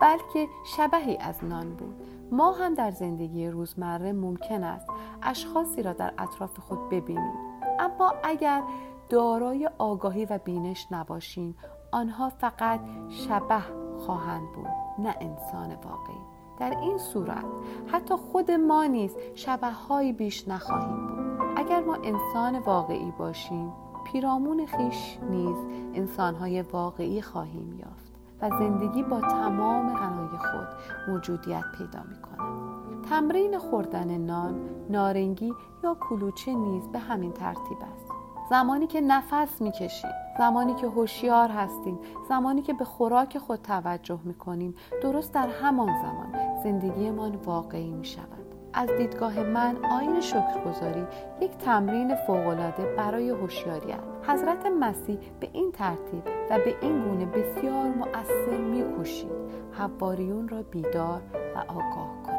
[0.00, 1.94] بلکه شبهی از نان بود.
[2.32, 4.86] ما هم در زندگی روزمره ممکن است
[5.22, 7.34] اشخاصی را در اطراف خود ببینیم.
[7.78, 8.62] اما اگر
[9.08, 11.56] دارای آگاهی و بینش نباشیم
[11.92, 13.62] آنها فقط شبه
[13.98, 16.35] خواهند بود نه انسان واقعی.
[16.58, 17.44] در این صورت
[17.86, 23.72] حتی خود ما نیز شبه های بیش نخواهیم بود اگر ما انسان واقعی باشیم
[24.04, 25.56] پیرامون خیش نیز
[25.94, 30.68] انسانهای واقعی خواهیم یافت و زندگی با تمام غنای خود
[31.08, 33.06] موجودیت پیدا می کند.
[33.10, 35.52] تمرین خوردن نان، نارنگی
[35.84, 38.05] یا کلوچه نیز به همین ترتیب است.
[38.50, 44.74] زمانی که نفس می‌کشیم زمانی که هوشیار هستیم زمانی که به خوراک خود توجه می‌کنیم
[45.02, 51.06] درست در همان زمان زندگیمان واقعی می شود از دیدگاه من آین شکرگزاری
[51.40, 57.26] یک تمرین فوقالعاده برای هوشیاری است حضرت مسیح به این ترتیب و به این گونه
[57.26, 59.46] بسیار مؤثر میکوشید.
[59.72, 61.22] حواریون را بیدار
[61.56, 62.35] و آگاه کند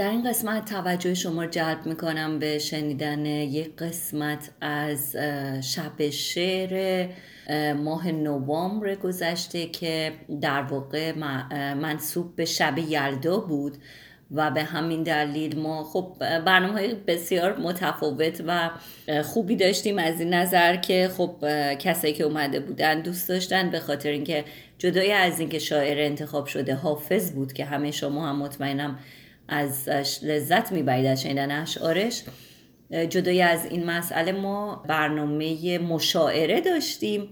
[0.00, 5.16] در این قسمت توجه شما جلب می‌کنم به شنیدن یک قسمت از
[5.62, 7.06] شب شعر
[7.74, 11.18] ماه نوامبر گذشته که در واقع
[11.74, 13.76] منصوب به شب یلدا بود
[14.30, 18.70] و به همین دلیل ما خب برنامه های بسیار متفاوت و
[19.22, 21.36] خوبی داشتیم از این نظر که خب
[21.74, 24.44] کسایی که اومده بودن دوست داشتن به خاطر اینکه
[24.78, 28.98] جدای از اینکه شاعر انتخاب شده حافظ بود که همه شما هم مطمئنم
[29.50, 29.88] از
[30.22, 32.24] لذت می‌برید از شنیدن اشعارش
[32.90, 37.30] جدای از این مسئله ما برنامه مشاعره داشتیم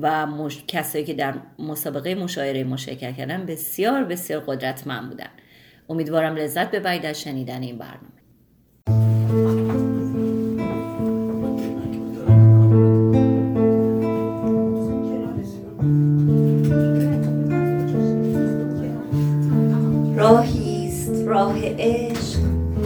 [0.00, 0.64] و مش...
[0.68, 5.30] کسایی که در مسابقه مشاعره ما شرکت کردن بسیار بسیار قدرتمند بودن.
[5.88, 8.15] امیدوارم لذت ببرید از شنیدن این برنامه.
[21.78, 22.38] عشق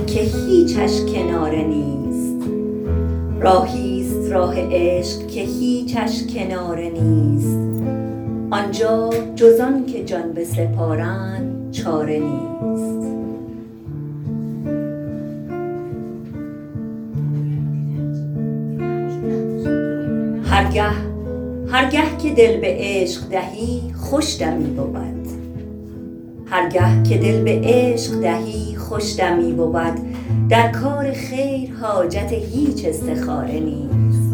[0.07, 2.47] که هیچش کناره نیست.
[3.41, 7.59] راهیست راه عشق که هیچش کناره نیست.
[8.51, 13.01] آنجا جزان که جان به سپارن چاره نیست.
[20.45, 20.91] هرگه
[21.69, 25.29] هرگه که دل به عشق دهی خوش دمی بود.
[26.47, 30.01] هرگه که دل به عشق دهی خوش دمی بود.
[30.49, 34.33] در کار خیر حاجت هیچ استخاره نیست.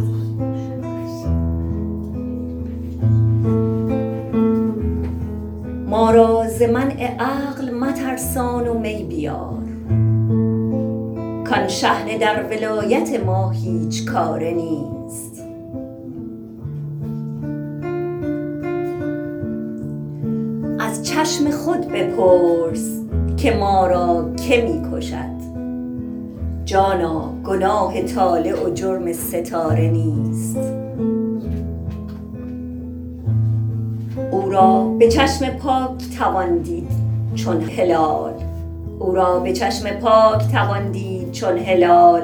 [5.87, 9.62] ما را ز منع عقل مترسان و می بیار.
[11.45, 15.42] کان شحنه در ولایت ما هیچ کاره نیست.
[21.03, 23.06] چشم خود بپرس.
[23.37, 25.37] که ما را که می کشد
[26.64, 30.57] جانا گناه طالع و جرم ستاره نیست.
[34.31, 36.90] او را به چشم پاک توان دید
[37.35, 38.33] چون هلال.
[38.99, 42.22] او را به چشم پاک توان دید چون هلال.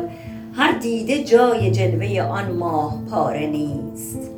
[0.53, 4.32] هر دیده جای جلوه آن ماه پاره نیست.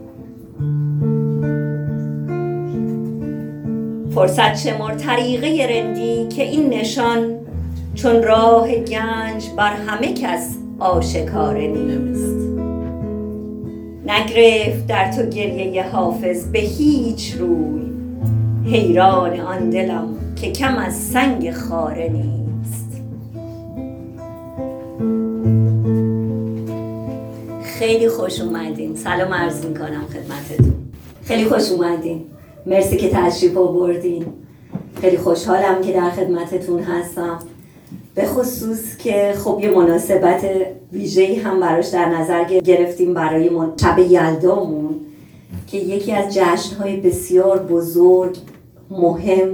[4.14, 7.35] فرصت شمر طریقه رندی که این نشان
[7.94, 12.59] چون راه گنج بر همه کس آشکار نیست
[14.07, 17.83] نگرفت در تو گریه حافظ به هیچ روی.
[18.64, 23.03] حیران آن دلم که کم از سنگ خاره نیست.
[27.79, 28.96] خیلی خوش اومدین.
[28.96, 30.74] سلام عرض می‌کنم خدمتتون.
[31.24, 32.24] خیلی خوش اومدین.
[32.66, 34.27] مرسی که تشریف آوردین.
[35.00, 37.38] خیلی خوشحالم که در خدمتتون هستم.
[38.14, 40.44] به خصوص که خب یه مناسبت
[40.92, 43.50] ویژه‌ای هم براش در نظر گرفتیم برای
[43.81, 44.94] شب یلدامون
[45.66, 48.37] که یکی از جشنهای بسیار بزرگ
[48.90, 49.48] مهم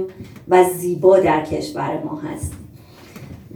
[0.49, 2.53] و زیبا در کشور ما هست.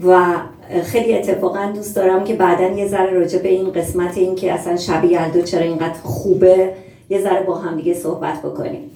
[0.06, 0.36] و
[0.84, 4.78] خیلی اتفاقا دوست دارم که بعدا یه ذره راجع به این قسمت این که اصلا
[4.78, 6.74] شب یلدا چرا اینقدر خوبه
[7.10, 8.92] یه ذره با هم دیگه صحبت بکنیم.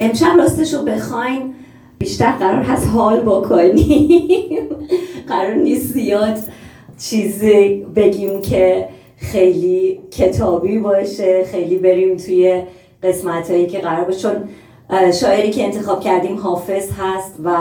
[0.00, 1.54] امشب راستش رو بخواین
[1.98, 4.62] بیشتر قرار هست حال بکنیم.
[5.28, 6.38] قرار نیست زیاد
[6.98, 12.62] چیزی بگیم که خیلی کتابی باشه خیلی بریم توی
[13.02, 14.18] قسمت هایی که قرار باشه.
[14.18, 14.48] چون
[15.12, 17.56] شاعری که انتخاب کردیم حافظ هست و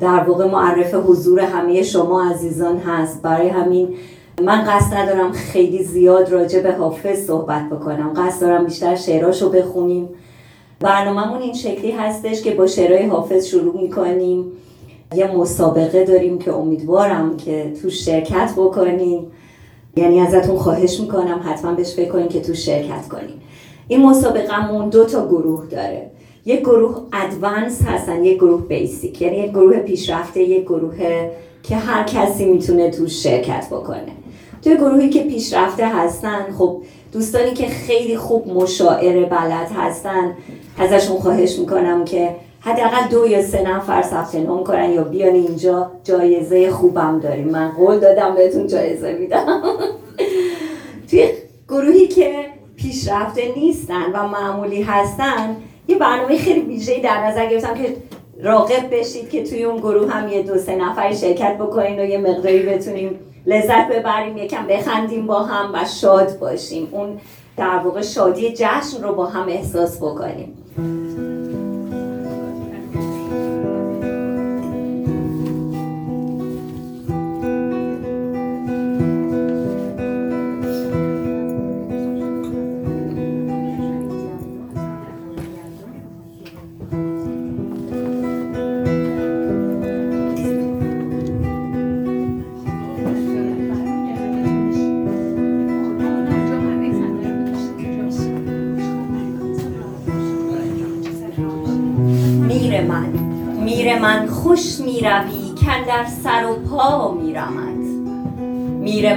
[0.00, 3.22] در واقع معرف حضور همه شما عزیزان هست.
[3.22, 3.88] برای همین
[4.42, 8.14] من قصد ندارم خیلی زیاد راجع به حافظ صحبت بکنم.
[8.16, 10.08] قصد دارم بیشتر شعراشو بخونیم.
[10.80, 14.44] برنامهمون این شکلی هستش که با شعرهای حافظ شروع می‌کنیم.
[15.14, 19.26] یه مسابقه داریم که امیدوارم که تو شرکت بکنیم
[19.96, 23.40] یعنی ازتون خواهش می‌کنم حتما بهش فکر کنیم که تو شرکت کنیم
[23.88, 26.10] این مسابقهمون دو تا گروه داره.
[26.46, 29.22] یک گروه ادوانس هستن یک گروه بیسیک.
[29.22, 31.30] یعنی یک گروه پیشرفته یک گروه
[31.62, 34.12] که هر کسی می‌تونه تو شرکت بکنه.
[34.62, 40.36] توی گروهی که پیشرفته هستن خب دوستانی که خیلی خوب مشاعره بلد هستن
[40.78, 45.90] ازشون خواهش می‌کنم که حداقل دو یا سه نفر ثبت نام کنن یا بیان اینجا.
[46.04, 47.48] جایزه خوبم داریم.
[47.48, 49.62] من قول دادم بهتون جایزه میدم.
[51.10, 51.28] توی
[51.68, 52.44] گروهی که
[52.76, 55.56] پیشرفته نیستن و معمولی هستن
[55.88, 57.96] یه برنامه خیلی ویژه‌ای در نظر گرفتم که
[58.42, 62.18] راقب بشید که توی اون گروه هم یه دو سه نفری شرکت بکنین و یه
[62.18, 66.88] مقداری بتونیم لذت ببریم یکم بخندیم با هم و شاد باشیم.
[66.92, 67.20] اون
[67.56, 70.65] در واقع شادی جشن رو با هم احساس بکنیم.
[70.78, 71.35] من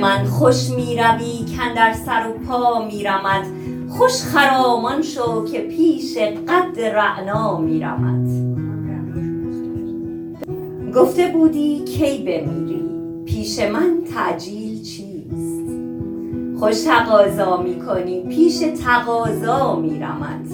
[0.01, 3.45] من خوش می روی در سر و پا می رمد
[3.89, 8.29] خوش خرامان شو که پیش قد رعنا می رمد
[10.95, 12.89] گفته بودی کی بمیری؟
[13.25, 15.69] پیش من تعجیل چیست؟
[16.59, 20.45] خوش تقاضا می کنی پیش تقاضا می رمد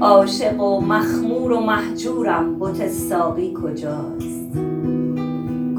[0.00, 4.31] عاشق و مخمور و محجورم بت ساقی کجاست؟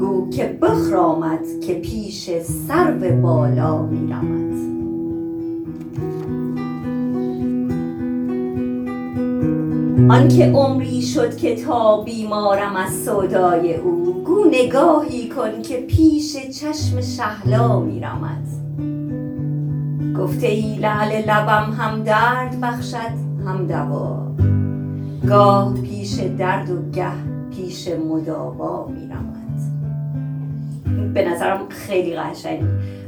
[0.04, 4.54] گو که بخرامد که پیش سرو بالا میرمد
[10.10, 17.00] آنکه عمری شد که تا بیمارم از سودای او گو نگاهی کن که پیش چشم
[17.00, 18.46] شهلا میرمد
[20.18, 23.14] گفته ای لعل لبم هم درد بخشد
[23.46, 24.26] هم دوا.
[25.28, 27.12] گاه پیش درد و گه
[27.56, 29.33] پیش مداوا میرمد
[31.44, 32.62] نظرم خیلی قشنگ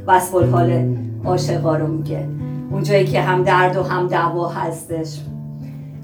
[0.07, 2.27] وصف حال عاشقا رو میگه.
[2.71, 5.19] اونجایی که هم درد و هم دوا هستش.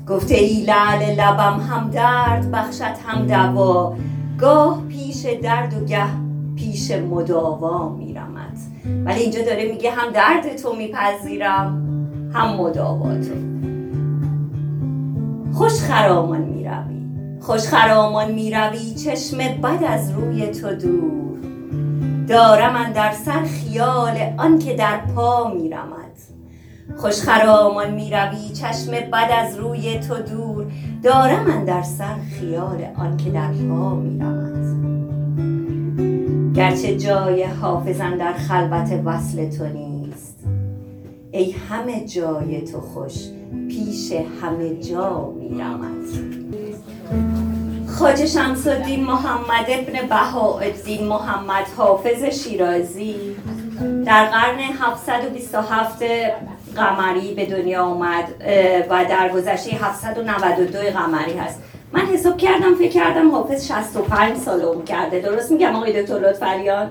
[0.07, 3.95] گفته ای لعل لبم هم درد بخشد هم دوا.
[4.39, 6.05] گاه پیش درد و گه
[6.55, 8.57] پیش مداوا میرمد.
[9.05, 11.87] ولی اینجا داره میگه هم درد تو میپذیرم
[12.33, 13.33] هم مداوا تو.
[15.53, 17.01] خوش خرامان می روی
[17.39, 21.52] خوش خرامان می روی چشم بد از روی تو دور.
[22.27, 26.03] دارم در سر خیال آن که در پا می رمد
[26.97, 30.65] خوش خرامان می روی چشم بد از روی تو دور.
[31.03, 34.63] دارم در سر خیال آن که در پا می رمد
[36.55, 40.39] گرچه جای حافظن در خلوت وصل تو نیست.
[41.31, 43.13] ای همه جای تو خوش
[43.69, 46.03] پیش همه جا میرمد.
[47.99, 53.35] خاج شمس الدین محمد ابن بهاءالدین محمد حافظ شیرازی.
[54.05, 56.03] در قرن 727
[56.75, 58.23] قمری به دنیا اومد
[58.89, 61.59] و در گذشته 792 قمری هست.
[61.91, 65.19] من حساب کردم فکر کردم حافظ 65 سال عمر کرده.
[65.19, 66.89] درست میگم آقای دکتر لطفریان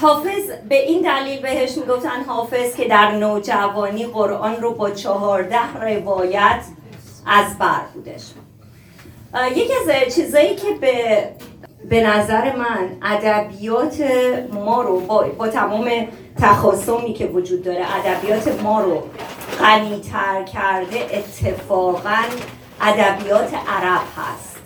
[0.00, 6.60] حافظ به این دلیل بهش می‌گفتن حافظ که در نوجوانی قرآن رو با چهارده روایت
[7.26, 8.22] از بر بودش.
[9.44, 11.28] یکی از چیزایی که به
[11.88, 13.96] به نظر من ادبیات
[14.52, 15.90] ما رو با, با تمام
[16.40, 19.02] تخاصمی که وجود داره ادبیات ما رو
[19.58, 22.22] غنیتر کرده اتفاقا
[22.80, 24.56] ادبیات عرب هست.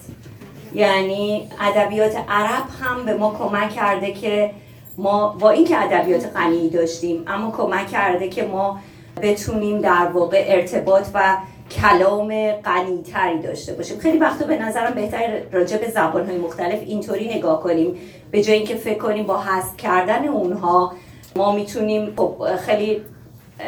[0.74, 4.50] یعنی ادبیات عرب هم به ما کمک کرده که
[4.98, 8.80] ما با اینکه ادبیات غنی داشتیم اما کمک کرده که ما
[9.22, 11.36] بتونیم در واقع ارتباط و
[11.70, 13.98] کلام غنیتری داشته باشیم.
[13.98, 17.94] خیلی وقتا به نظرم بهتر راجع به زبانهای مختلف اینطوری نگاه کنیم
[18.30, 20.92] به جای اینکه فکر کنیم با حذف کردن اونها
[21.36, 23.02] ما می‌تونیم خب خیلی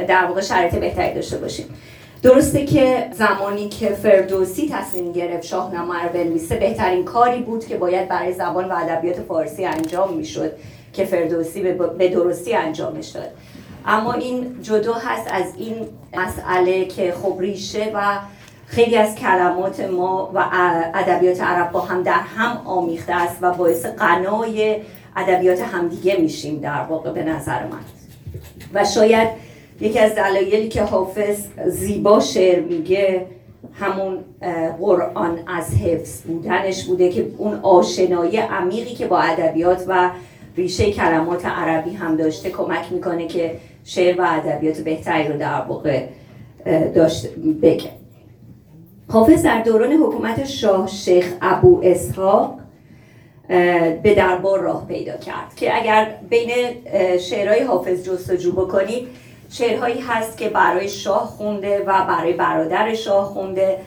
[0.09, 1.66] در واقع شرایط بهتری داشته باشیم.
[2.22, 8.09] درسته که زمانی که فردوسی تصمیم گرفت شاهنامه رو بنویسه بهترین کاری بود که باید
[8.09, 10.53] برای زبان و ادبیات فارسی انجام می‌شد
[10.92, 11.62] که فردوسی
[11.98, 13.28] به درستی انجامش داد.
[13.87, 15.74] اما این جدا هست از این
[16.16, 18.18] مسئله که خب ریشه و
[18.66, 20.45] خیلی از کلمات ما و
[20.95, 24.76] ادبیات عرب با هم در هم آمیخته است و باعث قنای
[25.16, 27.80] ادبیات همدیگه میشیم در واقع به نظر من.
[28.74, 29.28] و شاید
[29.80, 33.26] یکی از دلایلی که حافظ زیبا شعر میگه
[33.80, 34.18] همون
[34.80, 40.11] قرآن از حفظ بودنش بوده که اون آشنایی عمیقی که با ادبیات و
[40.57, 46.07] ریشه کلمات عربی هم داشته کمک می‌کنه که شعر و ادبیات بهتری رو در واقع
[46.95, 47.28] داشته
[47.62, 47.91] بگه.
[49.09, 52.59] حافظ در دوران حکومت شاه شیخ ابو اسحاق
[54.03, 56.51] به دربار راه پیدا کرد که اگر بین
[57.18, 59.09] شعرهای حافظ جستجو بکنید
[59.51, 63.78] شعرهایی هست که برای شاه خونده و برای برادر شاه خونده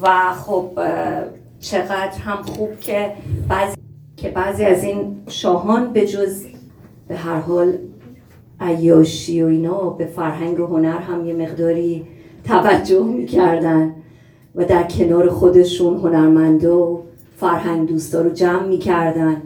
[0.00, 0.70] و خب
[1.60, 3.12] چقدر هم خوب که
[3.48, 3.76] بعضی
[4.16, 6.44] که بعضی از این شاهان به جز
[7.08, 7.78] به هر حال
[8.62, 12.02] عیاشی و اینا به فرهنگ و هنر هم یه مقداری
[12.44, 13.94] توجه می‌کردن
[14.54, 17.02] و در کنار خودشون هنرمندا و
[17.36, 19.36] فرهنگ دوستا رو جمع می‌کردن.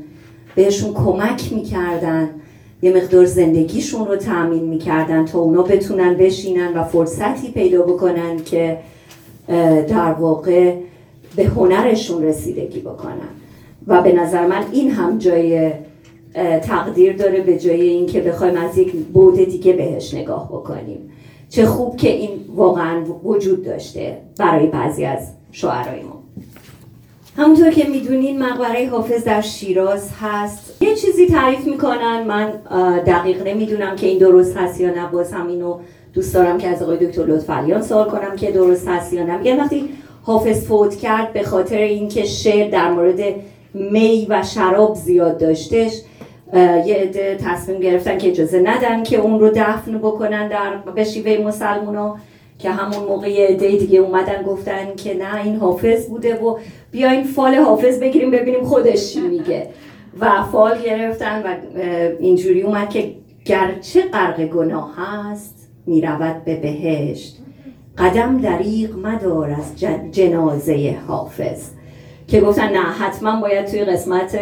[0.54, 2.28] بهشون کمک می‌کردن.
[2.82, 8.78] یه مقدار زندگیشون رو تأمین می‌کردن تا اونا بتونن بشینن و فرصتی پیدا بکنن که
[9.88, 10.74] در واقع
[11.36, 13.28] به هنرشون رسیدگی بکنن.
[13.86, 15.72] و به نظر من این هم جای
[16.62, 21.11] تقدیر داره به جای اینکه بخوایم از یک بود دیگه بهش نگاه بکنیم.
[21.51, 26.22] چه خوب که این واقعا وجود داشته برای بعضی از شعرهای ما
[27.37, 30.82] همونطور که می‌دونین مقبره حافظ در شیراز هست.
[30.82, 32.51] یه چیزی تعریف می‌کنن من
[33.07, 35.78] دقیق نمی‌دونم که این درست هست یا نه باز هم اینو
[36.14, 39.39] دوست دارم که از آقای دکتر لطفالیان سوال کنم که درست هست یا نه.
[39.39, 39.89] میگن وقتی
[40.22, 43.20] حافظ فوت کرد به خاطر اینکه شعر در مورد
[43.74, 45.93] می و شراب زیاد داشتش
[46.55, 51.47] یه عده تصمیم گرفتن که اجازه ندن که اون رو دفن بکنن در به شیوه
[51.47, 52.16] مسلمونا
[52.59, 56.59] که همون موقع یه عده دیگه اومدن گفتن که نه این حافظ بوده و
[56.90, 59.66] بیاین فال حافظ بگیریم ببینیم خودش چی میگه.
[60.20, 61.57] و فال گرفتن و
[62.18, 63.12] اینجوری اومد که
[63.44, 67.36] گرچه غرق گناه هست می‌رود به بهشت.
[67.99, 69.80] قدم دریغ مدار از
[70.12, 71.70] جنازه حافظ.
[72.28, 74.38] که گفتن نه حتما باید توی قسمت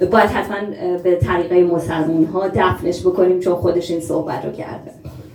[0.00, 0.56] باید حتما
[1.02, 4.90] به طریقه مسلمون ها دفنش بکنیم چون خودش این صحبت رو کرده.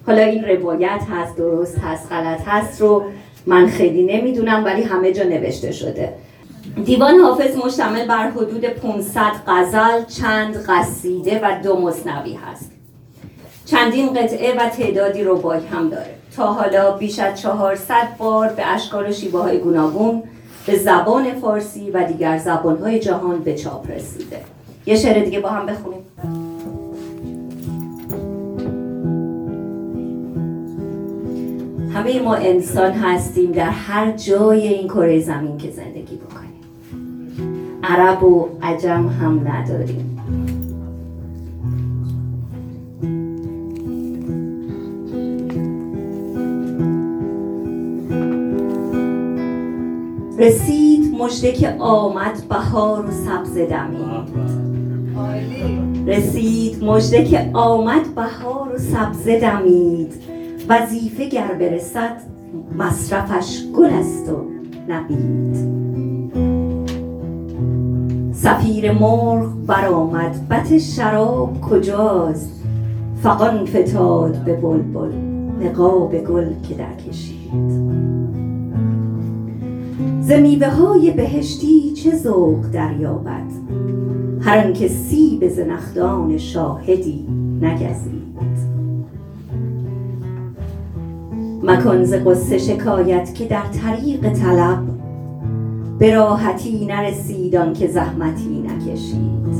[0.07, 3.03] حالا این روایت هست درست هست غلط هست رو
[3.45, 6.13] من خیلی نمی‌دونم ولی همه جا نوشته شده.
[6.85, 12.71] دیوان حافظ مشتمل بر حدود 500 غزل چند قصیده و دو مصنوی هست.
[13.65, 16.15] چندین قطعه و تعدادی ربای هم داره.
[16.35, 20.23] تا حالا بیش از 400 بار به اشکال و شیوه های گوناگون
[20.69, 24.39] به زبان فارسی و دیگر زبانهای جهان به چاپ رسیده.
[24.85, 25.99] یه شعر دیگه با هم بخونیم.
[31.93, 36.49] همه ما انسان هستیم در هر جای این کره زمین که زندگی بکنیم.
[37.83, 40.18] عرب و عجم هم نداریم.
[50.39, 54.39] رسید مجده که آمد بهار و سبز دمید
[56.07, 60.13] رسید مجده که آمد بهار و سبز دمید.
[60.69, 62.21] وظیفه گر برسد
[62.77, 64.45] مصرفش گل است و
[64.87, 65.55] نبید.
[68.33, 72.63] سفیر مرغ برآمد بت شراب کجاست؟
[73.23, 75.11] فقان فتاد به بلبل
[75.61, 78.18] نقاب گل که در کشید.
[80.29, 80.31] ز
[80.63, 83.51] های بهشتی چه ذوق دریابد؟
[84.41, 87.25] هر آنکه سیب زنخدان شاهدی
[87.61, 88.29] نگزید.
[91.63, 94.79] مکن ز غصه شکایت که در طریق طلب
[95.99, 99.55] به راحتی نرسید که زحمتی نکشید.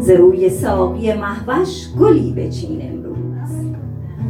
[0.00, 3.74] ز روی ساقی مهوش گلی بچین امروز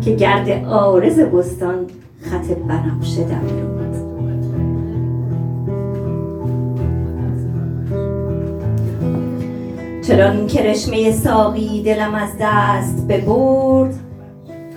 [0.00, 1.76] که گرد عارض بستان
[2.20, 3.81] خط بنفشه درود
[10.02, 13.94] چنان کرشمه ساقی دلم از دست ببرد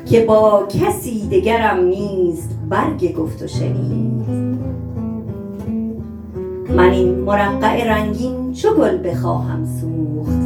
[0.06, 4.26] که با کسی دگرم نیست برگ گفت و شنید.
[6.76, 10.42] من این مرقع رنگین چو گل بخواهم سوخت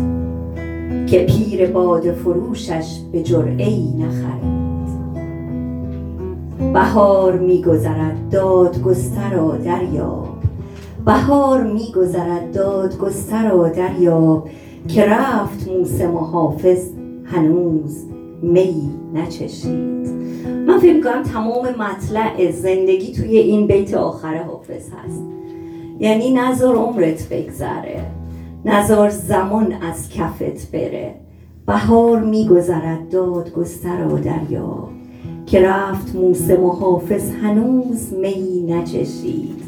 [1.08, 4.60] که پیر باد فروشش به جرعه ای نخرید.
[6.74, 10.28] بهار میگذرد دادگسترا دریاب.
[11.06, 14.50] بهار میگذرد دادگسترا دریاب.
[14.88, 16.90] که رفت موسم و حافظ
[17.26, 18.06] هنوز
[18.42, 20.10] می نچشید.
[20.68, 25.24] من فکر می‌کنم تمام مطلع زندگی توی این بیت آخر حافظ هست.
[26.00, 28.06] یعنی نظر عمرت بگذره.
[28.66, 31.16] نظر زمان از کفت بره.
[31.66, 34.88] بهار میگذرد داد گستر و دریا
[35.46, 39.62] که رفت موسم و حافظ هنوز می نچشید.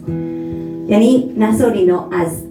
[0.88, 2.43] یعنی نظر اینا از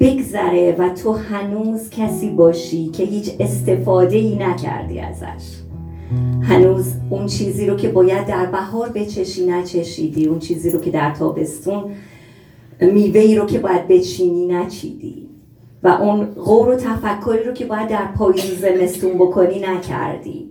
[0.00, 5.62] بگذره و تو هنوز کسی باشی که هیچ استفاده ای نکردی ازش.
[6.42, 10.26] هنوز اون چیزی رو که باید در بهار بچشی نچشیدی.
[10.26, 11.84] اون چیزی رو که در تابستون
[12.80, 15.28] میوه رو که باید بچینی نچیدی.
[15.82, 20.50] و اون غور و تفکری رو که باید در پاییز زمستون بکنی نکردی.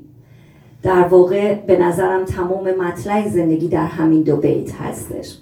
[0.84, 5.38] در واقع به نظرم تمام مطلع زندگی در همین دو بیت هستش.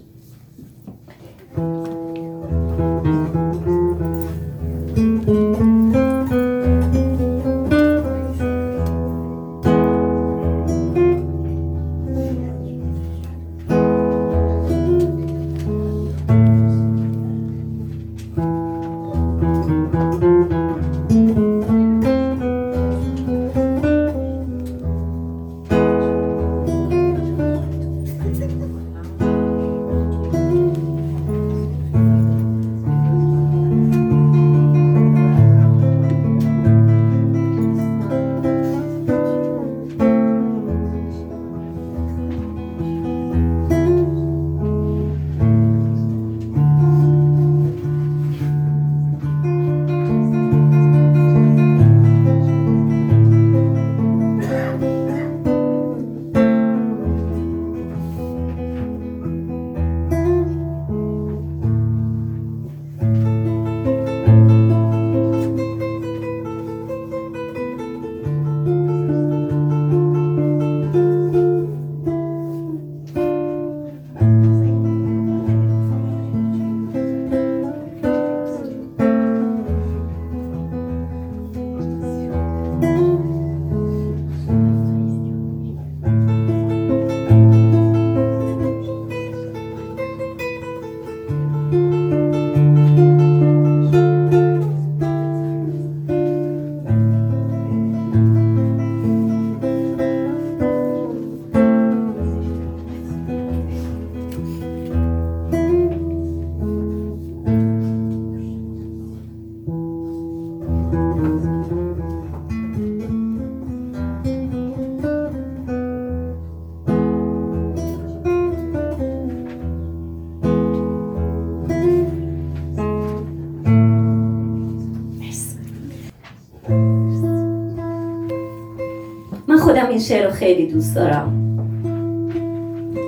[130.10, 131.34] شعر رو خیلی دوست دارم.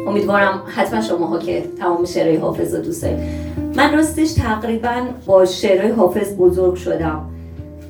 [0.07, 3.19] امیدوارم حتما شماها که تمام شعرهای حافظ رو دوست دارید.
[3.75, 7.29] من راستش تقریبا با شعرهای حافظ بزرگ شدم.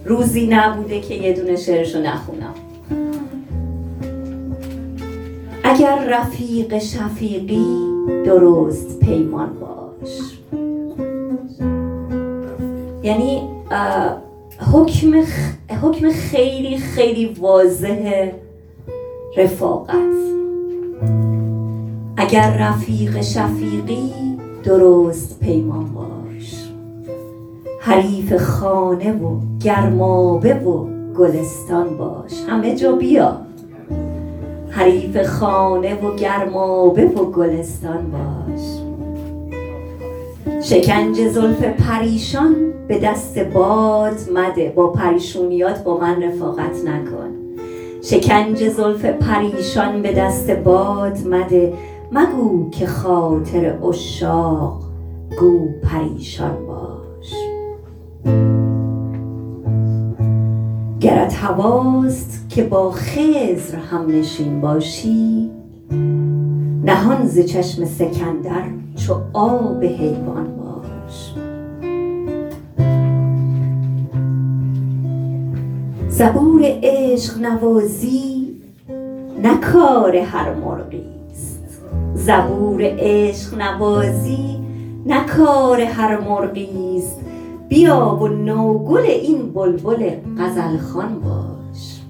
[0.05, 2.53] روزی نبوده که یه دونه شعرشو نخونم.
[5.63, 7.65] اگر رفیق شفیقی
[8.25, 10.19] درست پیمان باش.
[13.03, 13.41] یعنی
[14.73, 15.23] حکم,
[15.81, 18.50] حکم خیلی خیلی واضحه.
[19.37, 19.95] رفاقت.
[22.17, 24.13] اگر رفیق شفیقی
[24.63, 26.69] درست پیمان باش.
[27.79, 32.31] حریف خانه و گرمابه و گلستان باش.
[32.47, 33.37] همه جا بیا.
[34.69, 38.61] حریف خانه و گرمابه و گلستان باش.
[40.63, 42.55] شکنج زلف پریشان
[42.87, 44.73] به دست باد مده.
[44.75, 47.40] با پریشونیات با من رفاقت نکن.
[48.03, 51.73] شکنج زلف پریشان به دست باد مده
[52.11, 54.83] مگو که خاطر اشاق
[55.39, 57.33] گو پریشان باش.
[60.99, 65.51] گرت هواست که با خزر هم نشین باشی
[66.85, 68.63] نهان ز چشم سکندر
[68.95, 70.60] چو آب حیوان
[76.11, 78.47] زبور عشق نوازی
[79.43, 81.63] نه کار هر مرغی است.
[82.13, 84.59] زبور عشق نوازی
[85.05, 87.19] نه کار هر مرغی است.
[87.69, 90.09] بیا و نوگل این بلبل
[90.39, 92.01] غزلخوان باش.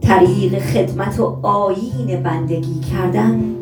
[0.00, 3.54] طریق خدمت و آیین بندگی کردن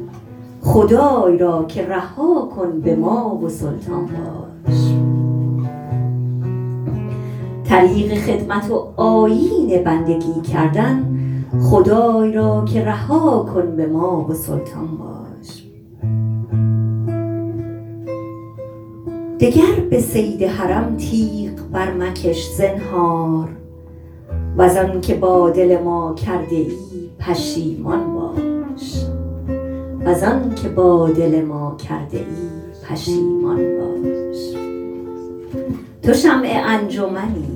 [0.63, 5.00] خدای را که رها کن به ما و سلطان باش.
[7.71, 11.05] طریق خدمت و آیین بندگی کردن
[11.63, 15.67] خدای را که رها کن به ما و سلطان باش.
[19.41, 23.49] دگر به صید حرم تیغ بر مکش زنهار
[24.57, 26.77] و آن که با دل ما کرده ای
[27.19, 29.05] پشیمان باش.
[30.05, 30.15] و
[30.55, 32.25] که با دل ما کرده ای
[32.89, 34.71] پشیمان باش.
[36.03, 37.50] تو شمع انجمنی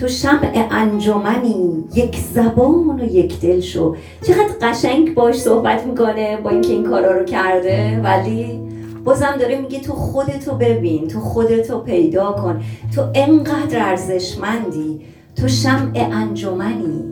[0.00, 3.96] تو شمع انجمنی یک زبان و یک دل شو.
[4.22, 8.00] چقدر قشنگ باش صحبت می‌کنه با اینکه این کارا رو کرده.
[8.04, 8.60] ولی
[9.04, 12.60] بازم داره میگه تو خودتو ببین تو خودتو پیدا کن.
[12.94, 15.00] تو انقدر ارزشمندی.
[15.36, 17.04] تو شمع انجمنی.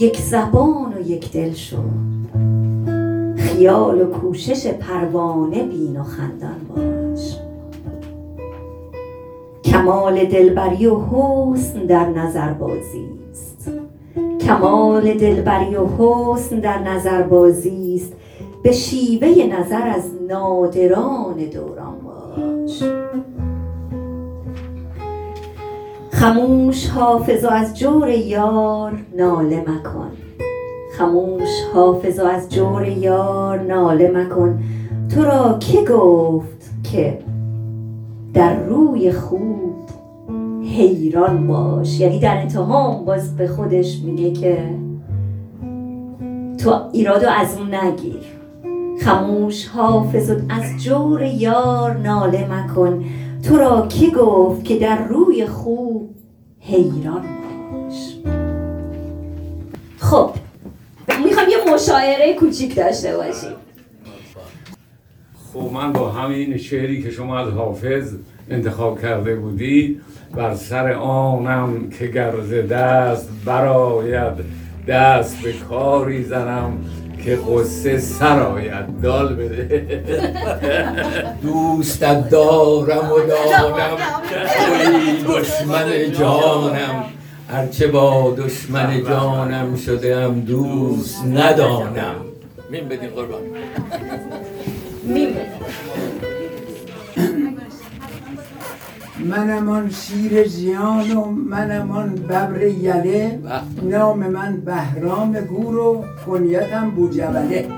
[0.00, 1.76] یک زبان و یک دل شو.
[3.36, 6.99] خیال و کوشش پروانه بین و خندان باش.
[9.64, 13.70] کمال دلبری و حسن در نظر بازی است.
[14.40, 18.12] کمال دلبری و حسن در نظر بازی است.
[18.62, 22.82] به شیوه نظر از نادران دوران باش.
[26.10, 30.10] خموش حافظ از جور یار ناله مکن.
[30.98, 34.58] خموش حافظ از جور یار ناله مکن.
[35.14, 37.18] تو را که گفت که
[38.34, 39.76] در روی خوب
[40.62, 42.00] حیران باش.
[42.00, 44.64] یعنی در انتهام باز به خودش میگه که
[46.58, 48.22] تو ایرادو از اون نگیر.
[49.00, 53.04] خموش حافظ از جور یار ناله مکن.
[53.48, 56.10] تو را که گفت که در روی خوب
[56.60, 58.16] حیران باش؟
[59.98, 60.30] خب
[61.24, 63.52] می‌خوام یه مشاعره کوچیک داشته باشیم.
[65.52, 68.14] خب من با همین شعری که شما از حافظ
[68.50, 70.00] انتخاب کرده بودی
[70.34, 74.44] بر سر آنم که گرز دست براید
[74.88, 76.78] دست به کاری زنم
[77.24, 80.00] که قصه سراید دال بده.
[81.42, 83.96] دوستت دارم و دارم
[84.34, 87.04] توی دشمن جانم.
[87.48, 92.14] هرچه با دشمن جانم شدم دوست ندانم.
[92.70, 93.40] مین بدین قربان.
[99.24, 103.38] منم آن شیر جیان و منم آن ببر یله
[103.82, 107.68] نام من بهرام گور و کنیتم بوجبله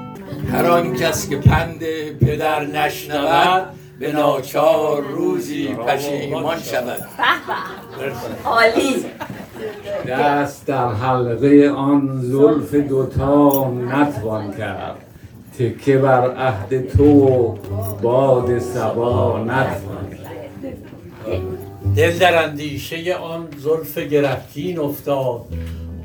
[0.52, 1.84] هر آن کس که پند
[2.20, 3.62] پدر نشنود
[3.98, 7.04] به ناچار روزی پشیمان شود
[8.44, 9.04] عالی
[10.08, 15.11] دست در حلقه آن زلف دوتا نتوان کرد
[15.58, 17.56] تکه بر عهد تو و
[18.02, 20.02] باد سبا نتوان
[21.96, 25.40] دل در اندیشه آن زلف گرفتین افتاد.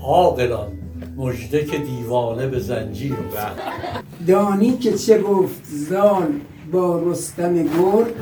[0.03, 0.67] عاقلان
[1.17, 3.51] مژده که دیوانه به زنجیر افتاد.
[4.27, 6.27] دانی که چه گفت زال
[6.71, 8.13] با رستم گرد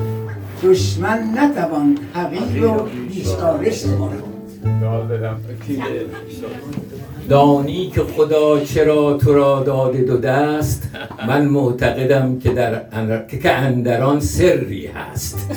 [0.62, 4.22] دشمن نتوان حقیر و بیچارش کنم
[7.28, 10.90] دانی که خدا چرا تو را داده دو دست؟
[11.28, 13.26] من معتقدم که در اندر...
[13.26, 15.50] که اندران سری هست.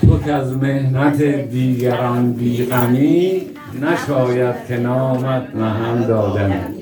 [0.00, 3.42] تو که از مهنت دیگران بیغمی
[3.82, 6.74] نشاید که نامت نهم دادن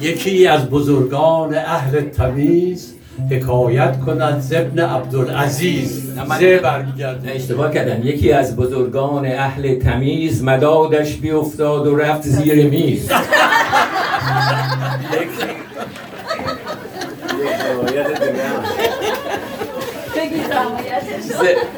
[0.00, 2.94] یکی از بزرگان اهل تمیز
[3.30, 6.12] حکایت کند زبن عبدالعزیز.
[6.38, 13.10] زه برمیگرده اشتباه کردن یکی از بزرگان اهل تمیز مدادش بیافتاد و رفت زیر میز.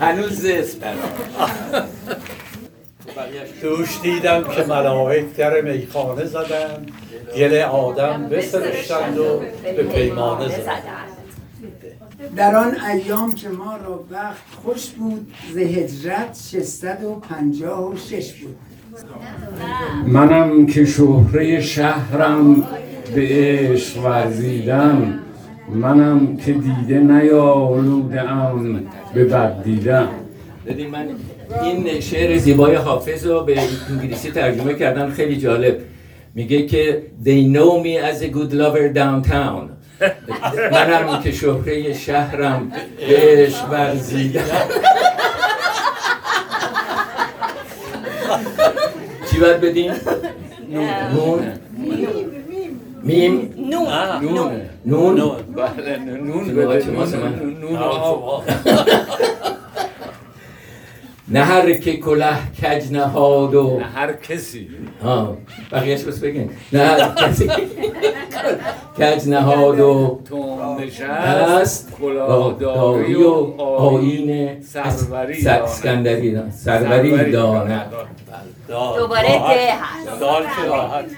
[0.00, 0.80] هنوز زست
[3.62, 6.90] دوش دیدم که ملائک در میخانه زدند.
[7.36, 9.42] گل آدم بسرشتند و
[9.76, 11.13] به پیمانه زدند.
[12.36, 18.56] در آن ایام که ما را وقت خوش بود ز هجرت 656 بود.
[20.06, 22.62] منم که شهره شهرم
[23.14, 25.18] به عشق ورزیدم
[25.68, 28.82] منم که دیده نیالودم
[29.14, 30.08] به بد دیدم.
[30.92, 31.08] من
[31.62, 33.60] این شعر زیبای حافظ رو به
[33.90, 35.78] انگلیسی ترجمه کردم خیلی جالب.
[36.34, 39.73] میگه که they know me as a good lover downtown.
[40.72, 44.42] منم که شهره شهرم به عشق ورزیدم.
[49.30, 49.92] چی باید بدیم؟
[51.14, 51.52] نون.
[53.02, 53.54] میم.
[53.70, 53.88] نون.
[54.22, 54.60] نون.
[54.86, 55.16] نون.
[55.16, 55.36] نون.
[55.56, 56.64] بله نون
[56.96, 57.56] واسه من.
[57.60, 57.78] نون.
[61.28, 64.68] نه هر که کله کج نهاد و هر کسی.
[65.02, 65.36] ها
[65.72, 66.50] بقیهش بس بگین.
[66.72, 67.50] نه هر کسی
[68.98, 70.20] کج نهاد و
[70.80, 76.50] نشست کلاهداری و آین سروری اسکندری.
[76.50, 77.92] سروری داند.
[78.96, 81.16] دوباره ده هست.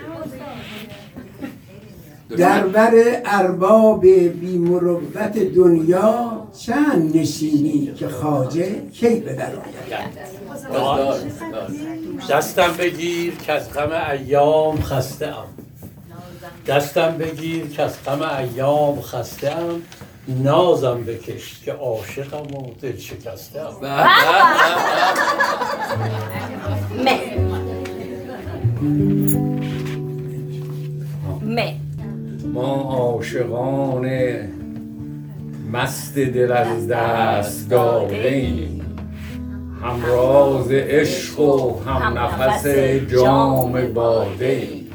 [2.29, 2.93] در بر
[3.25, 9.53] ارباب بی مروت دنیا چند نشینی که خاجه کی به در
[12.31, 15.47] دستم بگیر که از غم ایام خسته ام.
[16.67, 19.83] دستم بگیر که از غم ایام خسته ام.
[20.29, 23.75] نازم بکش که عاشقم و دل شکسته ام.
[27.05, 27.21] مه.
[31.43, 31.86] مه.
[32.57, 34.11] ما عاشقان
[35.73, 38.81] مست دل از دست داده ایم.
[39.83, 42.67] هم راز عشق و هم نفس
[43.13, 44.91] جام باده ایم.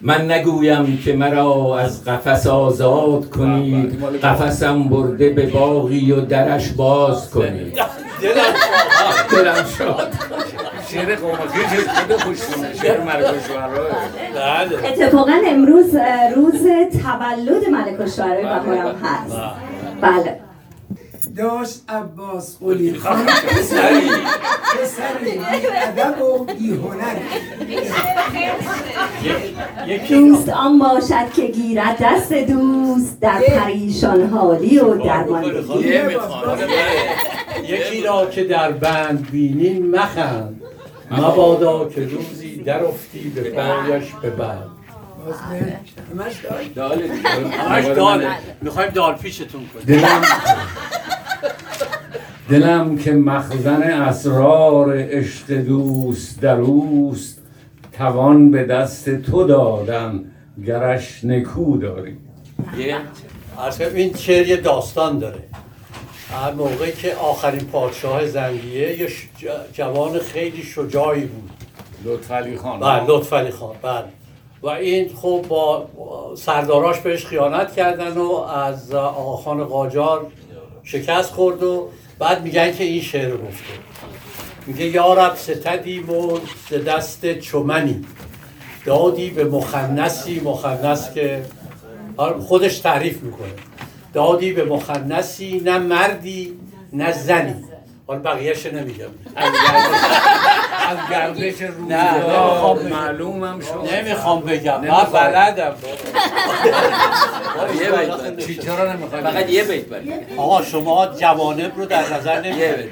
[0.00, 4.04] من نگویم که مرا از قفس آزاد کنید.
[4.22, 7.74] قفسم برده به باغی و درش باز کنید.
[8.22, 8.54] دلم
[9.30, 10.12] دلم شاد.
[10.90, 13.00] شعر که خود خوشونه شعر
[13.48, 13.90] شعرهای.
[14.34, 14.88] بله.
[14.88, 15.96] اتفاقا امروز
[16.36, 16.62] روز
[17.02, 19.36] تولد ملک الشعرای بهارم هست.
[20.00, 20.40] بله.
[21.36, 23.26] داشت عباس قلی خان.
[23.26, 24.10] پسری
[24.80, 27.16] پسری بی ادب و بی هنر.
[29.86, 35.88] یکی دوست آن باشد که گیرد دست دوست در پریشان حالی و درماندگی
[37.62, 40.62] یکی را که در بند بینین مخند.
[41.10, 44.70] مبادا که روزی در افتی به پایش به بند
[46.74, 47.08] داله
[47.68, 48.30] همش داله
[48.62, 50.00] می‌خوایم دال پیشتون کنیم.
[50.00, 50.22] دلم
[52.48, 57.42] دلم که مخزن اسرار عشق دوست در اوست
[57.92, 60.24] توان به دست تو دادن
[60.66, 62.16] گرش نکو داری.
[63.94, 65.38] این شعر یه داستان داره.
[66.30, 69.08] هر موقعی که آخرین پادشاه زنگیه یه
[69.72, 71.50] جوان خیلی شجاعی بود.
[72.04, 72.80] لطفعلی خان.
[72.80, 74.04] بله لطف علی خان بله.
[74.62, 75.88] و این خب با
[76.36, 80.26] سرداراش بهش خیانت کردن و از آقاخان قاجار
[80.82, 83.72] شکست خورد و بعد میگن که این شعر رو گفته.
[84.66, 86.38] میگه یارب ستدیم و
[86.70, 88.04] ز دست چمنی.
[88.84, 91.44] دادی به مخنسی مخنس که
[92.16, 93.48] آره، خودش تعریف می‌کنه.
[94.16, 96.58] دادی به مخنسی نه مردی
[96.92, 97.54] نه زنی.
[98.06, 99.04] حالا بقیهش نمیگم.
[100.88, 102.88] از گردش نه، روزگار نمی‌خوام بگم.
[102.88, 103.94] معلومم شد.
[103.94, 104.80] نمی‌خوام بگم.
[104.80, 105.04] من.
[105.12, 105.74] بلدم
[107.80, 108.46] یه بیت بله.
[108.46, 112.90] چی چرا نمی‌خوای فقط یه بیت بله آقا شما جوانب رو در نظر یه نمی‌گیرید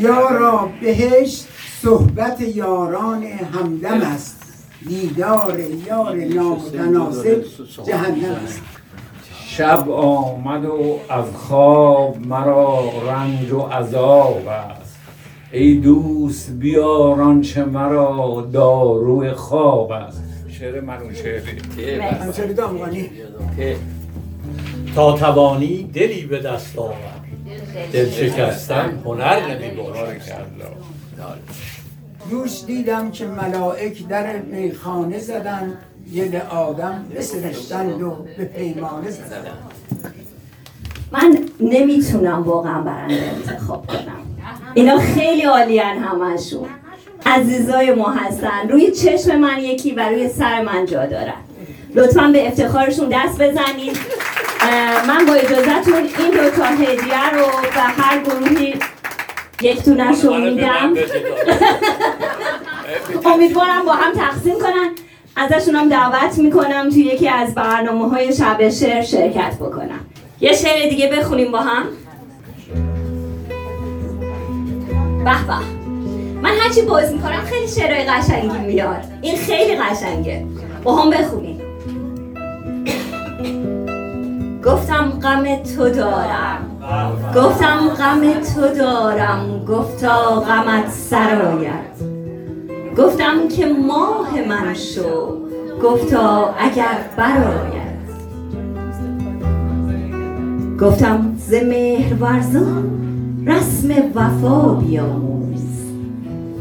[0.00, 1.48] یارا بهشت
[1.82, 4.42] صحبت یاران همدم است.
[4.88, 7.44] دیدار یار نامتناسب
[7.86, 8.60] جهنم است.
[9.56, 14.98] شب آمد و از خواب مرا رنج و عذاب است.
[15.52, 20.22] ای دوست بیار آنچه مرا دارو خواب است.
[20.48, 22.00] شعر منو شعری.
[22.00, 23.10] همسری دامغانی
[24.94, 26.94] تا توانی دلی به دست آور.
[27.92, 29.02] دل شکستن.
[29.04, 30.20] هنر نمی‌باشد
[32.30, 35.78] دوش دیدم که ملائک در میخانه زدند
[36.14, 39.72] گل آدم بسرشتند و به پیمانه زدند
[41.12, 44.16] من نمی‌تونم واقعا برنده انتخاب کنم.
[44.74, 46.68] اینا خیلی عالیان همشون
[47.26, 48.68] عزیزای ما هستن.
[48.68, 51.34] روی چشم من یکی و روی سر من جا دارن.
[51.94, 53.98] لطفا به افتخارشون دست بزنید.
[55.08, 58.74] من با اجازهتون این دو تا هدیه رو به هر گروهی
[59.62, 60.94] یک دونشون میدم.
[63.32, 64.94] امیدوارم با هم تقسیم کنن.
[65.36, 70.00] ازشون هم دعوت می‌کنم توی یکی از برنامه های شب شعر شرکت بکنم.
[70.40, 71.84] یه شعر دیگه بخونیم با هم.
[75.24, 75.54] به به.
[76.42, 79.04] من هرچی باز می‌کنم خیلی شعرهای قشنگی میاد.
[79.22, 80.46] این خیلی قشنگه.
[80.82, 81.62] با هم بخونیم.
[84.64, 86.70] گفتم غم تو دارم.
[87.36, 89.64] گفتم غم تو دارم.
[89.64, 92.11] گفتا غمت سرایت
[92.98, 95.36] گفتم که ماه من شو.
[95.82, 97.82] گفتا اگر برایت
[100.80, 102.84] گفتم ز مهر ورزان
[103.46, 105.62] رسم وفا بیاموز.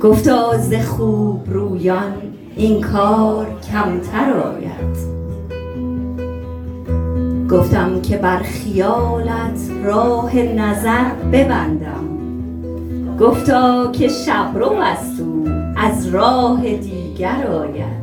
[0.02, 2.14] گفتا ز خوب رویان
[2.56, 4.98] این کار کمتر آید.
[7.50, 12.08] گفتم که بر خیالت راه نظر ببندم.
[13.20, 15.31] گفتا که شبرو است او
[15.84, 18.02] از راه دیگر آید.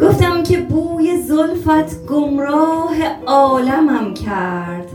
[0.00, 2.94] گفتم که بوی زلفت گمراه
[3.26, 4.88] عالمم کرد.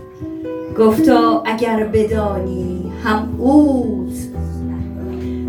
[0.79, 4.15] گفتا اگر بدانی هم اوت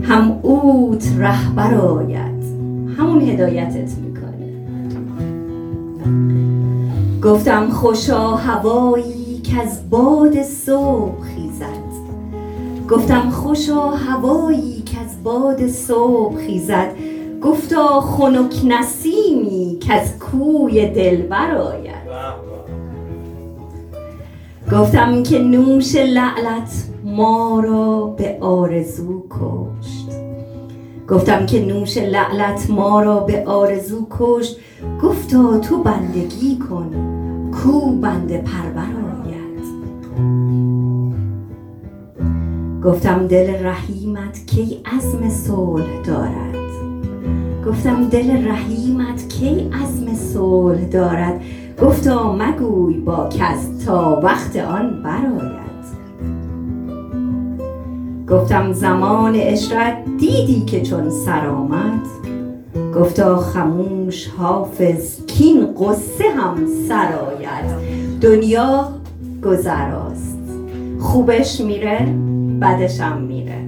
[0.03, 2.45] هم اوت رهبر آید.
[2.99, 4.53] همون هدایتت می‌کنه.
[7.23, 11.46] گفتم خوشا هوایی که از باد صبح خیزد
[12.91, 16.91] گفتم خوشا هوایی که از باد صبح خیزد.
[17.43, 22.07] گفتا خنک نسیمی که از کوی دل آید.
[24.73, 30.11] گفتم که نوش لعلت ما را به آرزو کشت.
[31.09, 34.57] گفتم که نوش لعلت ما را به آرزو کشت.
[35.03, 36.91] گفتا تو بندگی کن
[37.53, 39.27] کو بنده پرور آید.
[42.87, 46.57] گفتم دل رحیمت کی عزم صلح دارد.
[47.67, 51.41] گفتم دل رحیمت کی عزم صلح دارد.
[51.83, 55.67] گفتا مگوی با کس تا وقت آن برآید.
[58.29, 62.07] گفتم زمان اشرت دیدی که چون سر آمد.
[62.95, 66.57] گفتا خموش حافظ کین قصه هم
[66.89, 68.89] سرآید دنیا
[69.45, 70.39] گذراست.
[70.99, 72.15] خوبش میره؟
[72.61, 73.59] بدشم میره.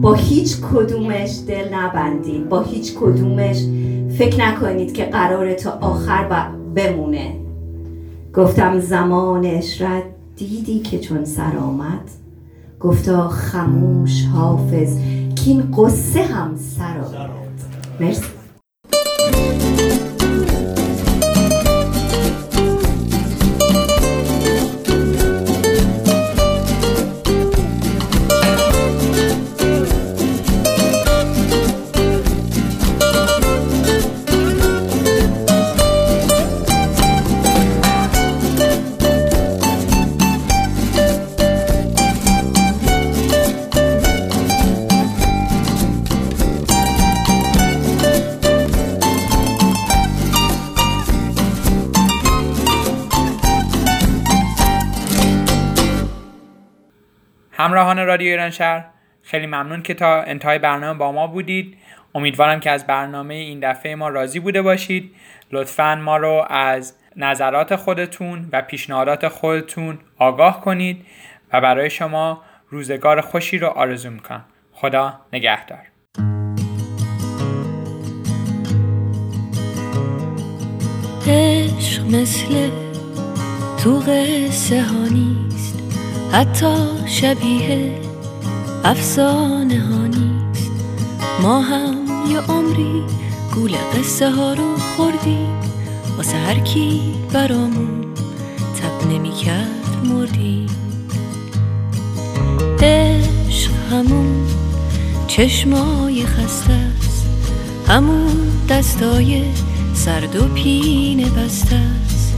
[0.00, 3.56] با هیچ کدومش دل نبندید با هیچ کدومش
[4.18, 7.36] فکر نکنید که قرار تا آخر بمونه.
[8.34, 10.02] گفتم زمان اشرت
[10.36, 12.10] دیدی که چون سر آمد؟
[12.80, 14.98] گفتا خموش حافظ
[15.36, 17.48] که این قصه هم سر آمد.
[18.00, 18.41] مرسی.
[58.12, 58.84] رادیو ایران شهر.
[59.22, 61.76] خیلی ممنون که تا انتهای برنامه با ما بودید.
[62.14, 65.14] امیدوارم که از برنامه این دفعه ما راضی بوده باشید.
[65.52, 71.06] لطفا ما رو از نظرات خودتون و پیشنهادات خودتون آگاه کنید
[71.52, 74.44] و برای شما روزگار خوشی رو آرزو می‌کنم.
[74.72, 75.78] خدا نگهدار.
[81.26, 82.70] عشق مثل
[83.84, 84.80] تو قصه
[86.32, 86.76] حتی
[87.06, 88.00] شبیه
[88.84, 90.70] افسانه ها نیست.
[91.42, 91.94] ما هم
[92.30, 93.02] یه عمری
[93.54, 95.60] گول قصه ها رو خوردیم.
[96.16, 97.00] واسه هر کی
[97.32, 98.04] برامون
[98.80, 100.66] تب نمی کرد مردیم.
[102.82, 104.46] عشق همون
[105.26, 107.26] چشمای خسته است.
[107.88, 109.42] همون دستای
[109.94, 112.34] سرد و پینه بسته است.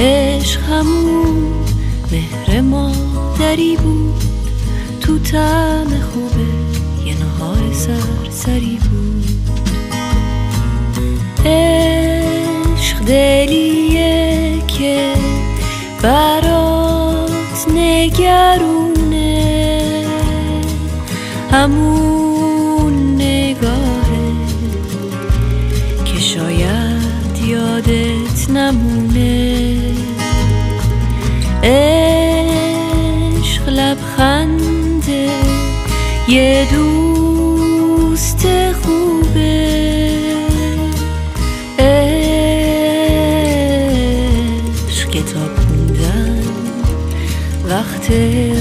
[0.00, 1.75] عشق همون
[2.12, 4.24] مهر مادری بود.
[5.00, 6.48] تو تم خوبه
[7.06, 9.26] یه نهار سرسری بود.
[11.46, 15.12] عشق دلیه که
[17.74, 18.86] نگرونه.
[21.50, 24.32] همون نگاهه
[26.04, 29.05] که شاید یادت نمونه.
[48.08, 48.55] وقت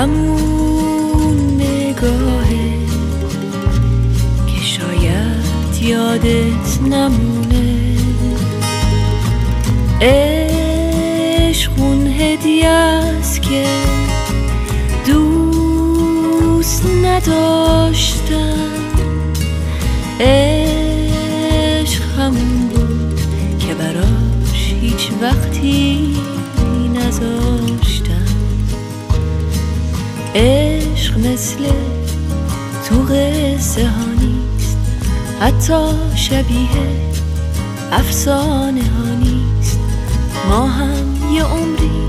[0.00, 2.78] همون نگاهه
[4.46, 7.96] که شاید یادت نمونه.
[10.00, 13.64] عشق اون هدیه است که
[15.06, 18.69] دوست نداشتم.
[31.40, 31.64] مثل
[32.88, 34.76] تو قصه ها نیست.
[35.40, 36.68] حتی شبیه
[37.92, 39.78] افسانه ها نیست.
[40.48, 42.02] ما هم یه عمری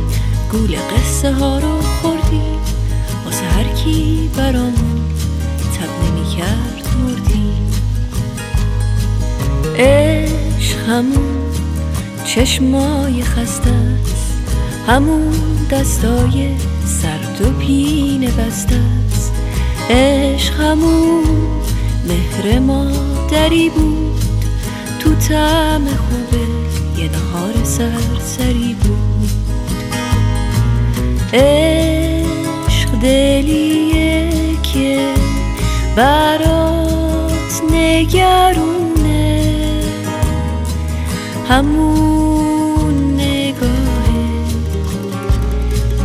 [0.52, 2.60] گول قصه ها رو خوردیم.
[3.26, 5.02] واسه هر کی برامون
[5.74, 7.72] تب نمی کرد مردیم.
[9.76, 11.54] عشق همون
[12.26, 13.98] چشمای خسته
[14.88, 15.34] همون
[15.72, 16.50] دستای
[16.86, 18.80] سرد و پینه بسته
[19.92, 21.24] است عشق همون
[22.08, 24.22] مهر مادری بود.
[25.00, 26.46] تو طعم خوبه
[27.02, 29.30] یه نهار سرسری بود.
[31.34, 34.30] عشق دلیه
[34.74, 35.14] که
[35.96, 39.44] برات نگرونه.
[41.50, 44.30] همون نگاهه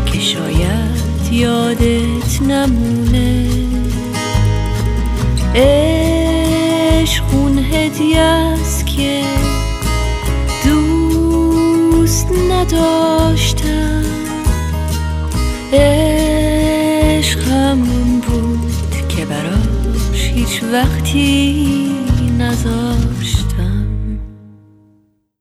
[0.07, 3.46] که شاید یادت نمونه.
[5.57, 9.23] عشق اون هدیه است که
[10.65, 14.03] دوست نداشتم.
[15.73, 21.91] عشق همون بود که براش هیچ وقتی
[22.39, 23.16] نذاشتم